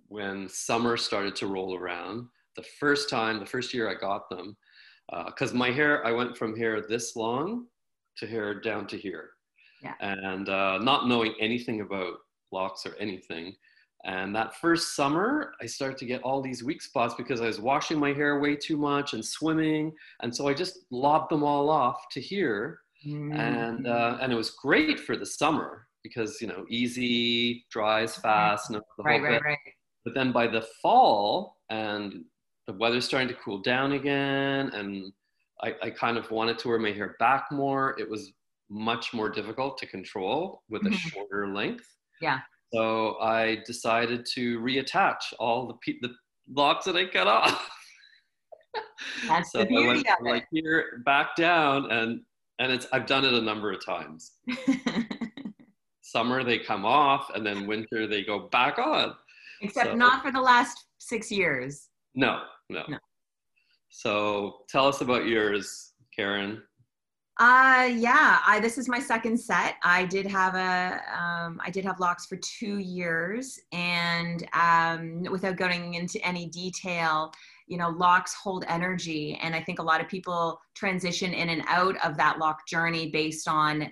when 0.08 0.47
summer 0.47 0.95
started 0.95 1.36
to 1.36 1.47
roll 1.47 1.75
around. 1.75 2.27
The 2.56 2.63
first 2.80 3.10
time, 3.10 3.38
the 3.38 3.45
first 3.45 3.73
year 3.73 3.89
I 3.89 3.95
got 3.95 4.30
them, 4.30 4.56
because 5.25 5.51
uh, 5.51 5.58
my 5.58 5.71
hair, 5.71 6.08
I 6.08 6.13
went 6.13 6.38
from 6.38 6.56
hair 6.56 6.82
this 6.88 7.17
long 7.17 7.65
to 8.15 8.25
hair 8.25 8.62
down 8.62 8.88
to 8.88 8.97
here. 8.97 9.32
Yeah. 9.84 9.95
And 9.99 10.47
uh, 10.47 10.77
not 10.77 11.10
knowing 11.10 11.34
anything 11.38 11.82
about 11.82 12.13
locks 12.54 12.86
or 12.86 12.95
anything. 12.97 13.56
And 14.04 14.36
that 14.36 14.56
first 14.56 14.96
summer, 14.96 15.54
I 15.62 15.68
started 15.68 15.98
to 16.00 16.06
get 16.06 16.24
all 16.24 16.42
these 16.42 16.64
weak 16.64 16.82
spots 16.82 17.14
because 17.16 17.40
I 17.40 17.46
was 17.46 17.60
washing 17.60 18.00
my 18.00 18.14
hair 18.14 18.40
way 18.40 18.56
too 18.56 18.78
much 18.78 19.14
and 19.14 19.24
swimming. 19.24 19.94
And 20.22 20.36
so 20.36 20.48
I 20.48 20.54
just 20.54 20.80
lobbed 20.90 21.32
them 21.32 21.44
all 21.44 21.70
off 21.70 22.10
to 22.12 22.22
here. 22.22 22.80
Mm-hmm. 23.06 23.34
And, 23.34 23.88
uh, 23.88 24.18
and 24.22 24.34
it 24.34 24.36
was 24.36 24.52
great 24.52 25.00
for 25.00 25.16
the 25.16 25.26
summer 25.26 25.88
because, 26.04 26.42
you 26.42 26.48
know, 26.48 26.66
easy, 26.70 27.66
dries 27.72 28.16
fast. 28.16 28.72
No, 28.72 28.82
right, 29.00 29.22
right, 29.22 29.42
right. 29.44 29.58
But 30.04 30.16
then 30.16 30.32
by 30.32 30.48
the 30.48 30.66
fall, 30.82 31.58
and 31.70 32.26
the 32.66 32.74
weather's 32.74 33.06
starting 33.06 33.28
to 33.28 33.36
cool 33.36 33.60
down 33.62 33.92
again, 33.92 34.70
and 34.74 35.12
I, 35.62 35.76
I 35.84 35.90
kind 35.92 36.18
of 36.18 36.30
wanted 36.32 36.58
to 36.60 36.70
wear 36.70 36.80
my 36.80 36.92
hair 36.92 37.16
back 37.20 37.46
more. 37.52 37.96
It 38.00 38.10
was 38.10 38.34
much 38.70 39.14
more 39.14 39.30
difficult 39.30 39.78
to 39.78 39.86
control 39.86 40.64
with 40.70 40.82
a 40.84 40.90
mm-hmm. 40.90 41.10
shorter 41.10 41.48
length. 41.54 41.86
Yeah. 42.20 42.40
So 42.73 43.17
I 43.19 43.57
decided 43.65 44.25
to 44.34 44.60
reattach 44.60 45.34
all 45.39 45.67
the 45.67 45.73
pe- 45.86 45.99
the 46.01 46.13
locks 46.49 46.86
that 46.86 46.95
I 46.95 47.05
cut 47.05 47.27
off. 47.27 47.69
That's 49.27 49.51
so 49.51 49.60
the 49.60 49.65
beauty 49.65 49.84
I 49.86 49.88
went 49.91 50.07
of 50.07 50.25
like 50.25 50.47
here 50.51 51.01
back 51.05 51.36
down, 51.36 51.91
and 51.91 52.21
and 52.60 52.71
it's 52.71 52.88
I've 52.93 53.05
done 53.05 53.25
it 53.25 53.34
a 53.34 53.41
number 53.41 53.71
of 53.71 53.84
times. 53.86 54.31
Summer 56.01 56.43
they 56.43 56.60
come 56.60 56.86
off, 56.86 57.29
and 57.36 57.45
then 57.45 57.67
winter 57.67 58.07
they 58.07 58.23
go 58.23 58.47
back 58.51 58.77
on. 58.79 59.13
Except 59.62 59.91
so, 59.91 59.95
not 59.95 60.23
for 60.23 60.31
the 60.31 60.41
last 60.41 60.86
six 60.97 61.29
years. 61.29 61.89
No, 62.15 62.41
no, 62.69 62.84
no. 62.88 62.97
So 63.89 64.60
tell 64.69 64.88
us 64.88 65.01
about 65.01 65.27
yours, 65.27 65.91
Karen. 66.15 66.63
Uh, 67.39 67.89
yeah, 67.96 68.39
I, 68.46 68.60
this 68.60 68.78
is 68.78 68.88
my 68.88 69.00
second 69.00 69.39
set. 69.39 69.76
I 69.84 70.06
did 70.06 70.28
have 70.28 70.54
a, 70.54 71.02
um, 71.17 71.60
I 71.63 71.72
did 71.72 71.86
have 71.86 72.00
locks 72.00 72.26
for 72.26 72.38
two 72.38 72.78
years 72.78 73.60
and, 73.72 74.48
um, 74.54 75.24
without 75.32 75.56
going 75.56 75.94
into 75.94 76.24
any 76.26 76.48
detail, 76.50 77.32
you 77.67 77.78
know, 77.78 77.89
locks 77.89 78.34
hold 78.34 78.65
energy. 78.67 79.39
And 79.41 79.56
I 79.56 79.63
think 79.63 79.80
a 79.80 79.84
lot 79.84 80.02
of 80.02 80.08
people 80.08 80.60
transition 80.76 81.34
in 81.34 81.50
and 81.50 81.63
out 81.67 81.96
of 82.06 82.17
that 82.17 82.38
lock 82.38 82.67
journey 82.67 83.10
based 83.10 83.48
on 83.48 83.91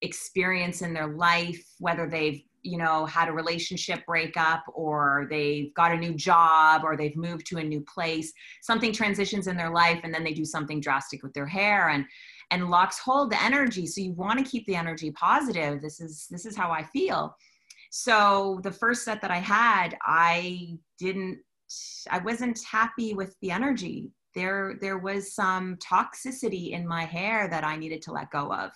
experience 0.00 0.82
in 0.82 0.94
their 0.94 1.08
life, 1.08 1.62
whether 1.78 2.08
they've 2.08 2.42
you 2.62 2.76
know 2.76 3.06
had 3.06 3.28
a 3.28 3.32
relationship 3.32 4.04
breakup 4.04 4.64
or 4.74 5.26
they've 5.30 5.72
got 5.74 5.92
a 5.92 5.96
new 5.96 6.12
job 6.12 6.82
or 6.84 6.96
they've 6.96 7.16
moved 7.16 7.46
to 7.46 7.58
a 7.58 7.62
new 7.62 7.80
place 7.82 8.32
something 8.62 8.92
transitions 8.92 9.46
in 9.46 9.56
their 9.56 9.70
life 9.70 10.00
and 10.02 10.12
then 10.12 10.24
they 10.24 10.34
do 10.34 10.44
something 10.44 10.80
drastic 10.80 11.22
with 11.22 11.32
their 11.34 11.46
hair 11.46 11.90
and 11.90 12.04
and 12.50 12.70
locks 12.70 12.98
hold 12.98 13.30
the 13.30 13.42
energy 13.42 13.86
so 13.86 14.00
you 14.00 14.12
want 14.12 14.38
to 14.38 14.50
keep 14.50 14.66
the 14.66 14.74
energy 14.74 15.10
positive 15.12 15.80
this 15.80 16.00
is 16.00 16.26
this 16.30 16.46
is 16.46 16.56
how 16.56 16.70
i 16.70 16.82
feel 16.82 17.34
so 17.90 18.60
the 18.62 18.70
first 18.70 19.04
set 19.04 19.20
that 19.20 19.30
i 19.30 19.38
had 19.38 19.96
i 20.02 20.76
didn't 20.98 21.38
i 22.10 22.18
wasn't 22.18 22.58
happy 22.70 23.14
with 23.14 23.36
the 23.42 23.50
energy 23.50 24.10
there 24.34 24.78
there 24.80 24.98
was 24.98 25.34
some 25.34 25.76
toxicity 25.76 26.70
in 26.70 26.86
my 26.86 27.04
hair 27.04 27.48
that 27.48 27.64
i 27.64 27.76
needed 27.76 28.02
to 28.02 28.12
let 28.12 28.30
go 28.30 28.52
of 28.52 28.70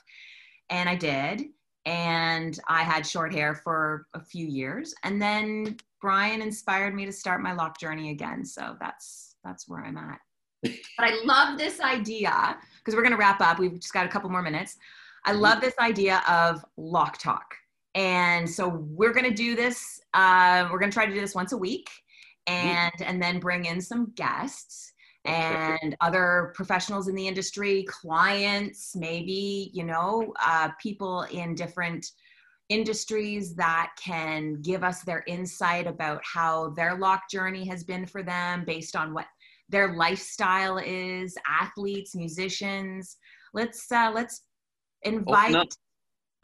and 0.70 0.88
i 0.88 0.94
did 0.94 1.42
and 1.84 2.58
I 2.68 2.82
had 2.82 3.06
short 3.06 3.32
hair 3.32 3.54
for 3.54 4.06
a 4.14 4.20
few 4.20 4.46
years. 4.46 4.94
And 5.02 5.20
then 5.20 5.76
Brian 6.00 6.42
inspired 6.42 6.94
me 6.94 7.04
to 7.06 7.12
start 7.12 7.42
my 7.42 7.52
lock 7.52 7.78
journey 7.78 8.10
again. 8.10 8.44
So 8.44 8.76
that's 8.80 9.36
that's 9.44 9.68
where 9.68 9.84
I'm 9.84 9.96
at. 9.96 10.18
but 10.62 10.74
I 10.98 11.22
love 11.24 11.58
this 11.58 11.80
idea 11.80 12.56
because 12.82 12.96
we're 12.96 13.02
going 13.02 13.12
to 13.12 13.18
wrap 13.18 13.40
up. 13.40 13.58
We've 13.58 13.78
just 13.78 13.92
got 13.92 14.06
a 14.06 14.08
couple 14.08 14.30
more 14.30 14.42
minutes. 14.42 14.76
I 15.24 15.32
love 15.32 15.60
this 15.60 15.74
idea 15.78 16.22
of 16.28 16.64
lock 16.76 17.18
talk. 17.18 17.54
And 17.94 18.48
so 18.48 18.68
we're 18.68 19.12
going 19.12 19.28
to 19.28 19.34
do 19.34 19.54
this. 19.54 20.00
Uh, 20.14 20.68
we're 20.70 20.78
going 20.78 20.90
to 20.90 20.94
try 20.94 21.06
to 21.06 21.12
do 21.12 21.20
this 21.20 21.34
once 21.34 21.52
a 21.52 21.56
week, 21.56 21.90
and 22.46 22.92
and 23.00 23.22
then 23.22 23.38
bring 23.38 23.66
in 23.66 23.80
some 23.80 24.12
guests 24.14 24.92
and 25.24 25.94
other 26.00 26.52
professionals 26.54 27.06
in 27.06 27.14
the 27.14 27.28
industry, 27.28 27.84
clients, 27.88 28.96
maybe, 28.96 29.70
you 29.72 29.84
know, 29.84 30.32
uh, 30.44 30.70
people 30.80 31.22
in 31.30 31.54
different 31.54 32.04
industries 32.68 33.54
that 33.54 33.92
can 34.02 34.60
give 34.62 34.82
us 34.82 35.02
their 35.02 35.22
insight 35.26 35.86
about 35.86 36.20
how 36.24 36.70
their 36.70 36.96
lock 36.96 37.30
journey 37.30 37.66
has 37.66 37.84
been 37.84 38.06
for 38.06 38.22
them 38.22 38.64
based 38.64 38.96
on 38.96 39.14
what 39.14 39.26
their 39.68 39.94
lifestyle 39.94 40.78
is 40.78 41.36
athletes 41.48 42.14
musicians 42.14 43.16
let's 43.54 43.90
uh 43.90 44.10
let's 44.14 44.42
invite 45.02 45.74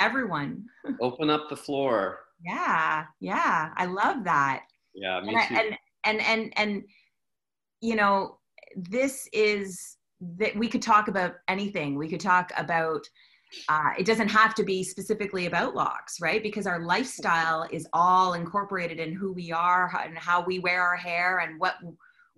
everyone 0.00 0.64
open 1.00 1.30
up 1.30 1.48
the 1.48 1.56
floor 1.56 2.20
yeah 2.44 3.04
yeah 3.20 3.70
i 3.76 3.84
love 3.84 4.24
that 4.24 4.62
yeah 4.94 5.20
me 5.20 5.34
and, 5.34 5.48
too. 5.48 5.54
and 5.54 5.76
and 6.04 6.20
and 6.20 6.52
and 6.56 6.82
you 7.80 7.96
know 7.96 8.38
this 8.76 9.28
is 9.32 9.96
that 10.20 10.56
we 10.56 10.68
could 10.68 10.82
talk 10.82 11.08
about 11.08 11.34
anything. 11.46 11.96
We 11.96 12.08
could 12.08 12.20
talk 12.20 12.50
about 12.56 13.08
uh, 13.70 13.92
it 13.98 14.04
doesn't 14.04 14.28
have 14.28 14.54
to 14.56 14.62
be 14.62 14.84
specifically 14.84 15.46
about 15.46 15.74
locks, 15.74 16.20
right? 16.20 16.42
Because 16.42 16.66
our 16.66 16.80
lifestyle 16.80 17.66
is 17.70 17.88
all 17.94 18.34
incorporated 18.34 18.98
in 18.98 19.14
who 19.14 19.32
we 19.32 19.50
are 19.50 19.90
and 20.04 20.18
how 20.18 20.44
we 20.44 20.58
wear 20.58 20.82
our 20.82 20.96
hair 20.96 21.38
and 21.38 21.58
what 21.58 21.76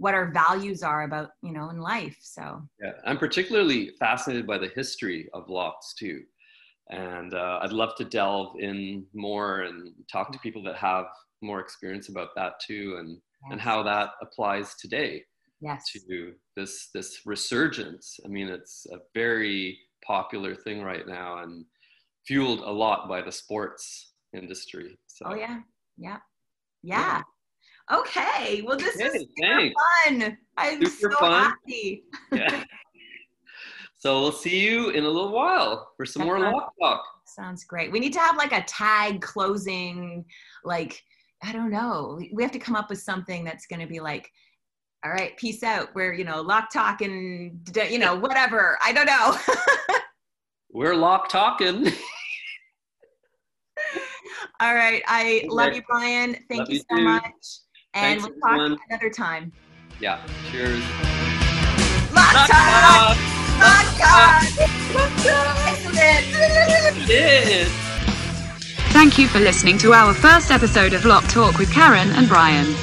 what 0.01 0.15
our 0.15 0.31
values 0.31 0.83
are 0.83 1.03
about 1.03 1.29
you 1.43 1.53
know 1.53 1.69
in 1.69 1.79
life. 1.79 2.17
So 2.23 2.63
yeah, 2.83 2.93
I'm 3.05 3.19
particularly 3.19 3.91
fascinated 3.99 4.47
by 4.47 4.57
the 4.57 4.71
history 4.75 5.29
of 5.35 5.51
locks 5.51 5.95
too, 5.95 6.23
and 6.89 7.35
uh, 7.35 7.61
I'd 7.63 7.73
love 7.73 7.95
to 7.97 8.05
delve 8.05 8.57
in 8.59 9.05
more 9.15 9.61
and 9.61 9.93
talk 10.11 10.33
to 10.33 10.39
people 10.39 10.63
that 10.65 10.77
have 10.77 11.05
more 11.43 11.61
experience 11.61 12.09
about 12.09 12.31
that 12.35 12.55
too, 12.67 12.97
and 12.99 13.11
yes. 13.11 13.53
and 13.53 13.61
how 13.61 13.83
that 13.83 14.13
applies 14.23 14.75
today 14.77 15.23
yes. 15.61 15.85
to 15.93 16.33
this 16.57 16.89
this 16.95 17.21
resurgence. 17.27 18.19
I 18.25 18.29
mean, 18.29 18.49
it's 18.49 18.87
a 18.93 19.01
very 19.15 19.79
popular 20.03 20.55
thing 20.55 20.83
right 20.83 21.07
now 21.07 21.43
and 21.43 21.67
fueled 22.27 22.61
a 22.61 22.71
lot 22.71 23.07
by 23.07 23.21
the 23.21 23.33
sports 23.33 24.15
industry. 24.33 24.99
So. 25.07 25.27
Oh 25.27 25.35
yeah, 25.35 25.61
yeah, 25.99 26.17
yeah. 26.83 27.19
yeah. 27.19 27.23
Okay, 27.93 28.63
well 28.63 28.77
this 28.77 28.97
is 28.97 29.27
super 29.37 29.71
fun. 30.07 30.39
I'm 30.57 30.85
super 30.87 31.13
so 31.13 31.19
fun. 31.19 31.45
happy. 31.45 32.05
yeah. 32.33 32.65
So 33.99 34.21
we'll 34.21 34.33
see 34.33 34.61
you 34.61 34.91
in 34.91 35.05
a 35.05 35.09
little 35.09 35.33
while 35.33 35.93
for 35.97 36.07
some 36.07 36.21
That's 36.21 36.29
more 36.29 36.53
lock 36.53 36.73
talk. 36.81 37.05
Sounds 37.27 37.65
great. 37.65 37.93
We 37.93 38.01
need 38.01 38.13
to 38.15 38.21
have 38.21 38.37
like 38.37 38.53
a 38.53 38.63
tag 38.63 39.21
closing, 39.21 40.25
like 40.65 41.03
I 41.43 41.53
don't 41.53 41.71
know. 41.71 42.21
We 42.33 42.43
have 42.43 42.53
to 42.53 42.59
come 42.59 42.77
up 42.77 42.91
with 42.91 43.01
something 43.01 43.45
that's 43.45 43.67
going 43.67 43.81
to 43.81 43.87
be 43.87 44.01
like 44.01 44.31
all 45.05 45.11
right, 45.11 45.37
peace 45.37 45.63
out. 45.63 45.95
We're, 45.95 46.13
you 46.13 46.25
know, 46.25 46.43
lock 46.43 46.71
talking, 46.71 47.59
you 47.75 47.99
know, 47.99 48.17
whatever. 48.17 48.79
I 48.83 48.93
don't 48.93 49.07
know. 49.07 49.39
We're 50.73 50.95
lock 50.95 51.31
talking. 51.31 51.87
All 54.61 54.75
right. 54.75 55.03
I 55.07 55.47
love 55.49 55.75
you, 55.75 55.83
Brian. 55.89 56.37
Thank 56.49 56.61
love 56.61 56.71
you 56.71 56.81
so 56.81 56.97
too. 56.97 57.05
much. 57.05 57.23
And 57.95 58.21
Thanks, 58.21 58.23
we'll 58.23 58.41
talk 58.41 58.61
everyone. 58.61 58.79
another 58.89 59.11
time. 59.11 59.53
Yeah. 59.99 60.25
Cheers. 60.51 60.81
Lock. 62.15 63.17
Thank 68.93 69.19
you 69.19 69.29
for 69.29 69.41
listening 69.41 69.79
to 69.79 69.93
our 69.93 70.15
first 70.15 70.51
episode 70.51 70.93
of 70.93 71.05
Lock 71.05 71.25
Talk 71.29 71.59
with 71.59 71.73
Karen 71.73 72.11
and 72.11 72.29
Brian. 72.29 72.75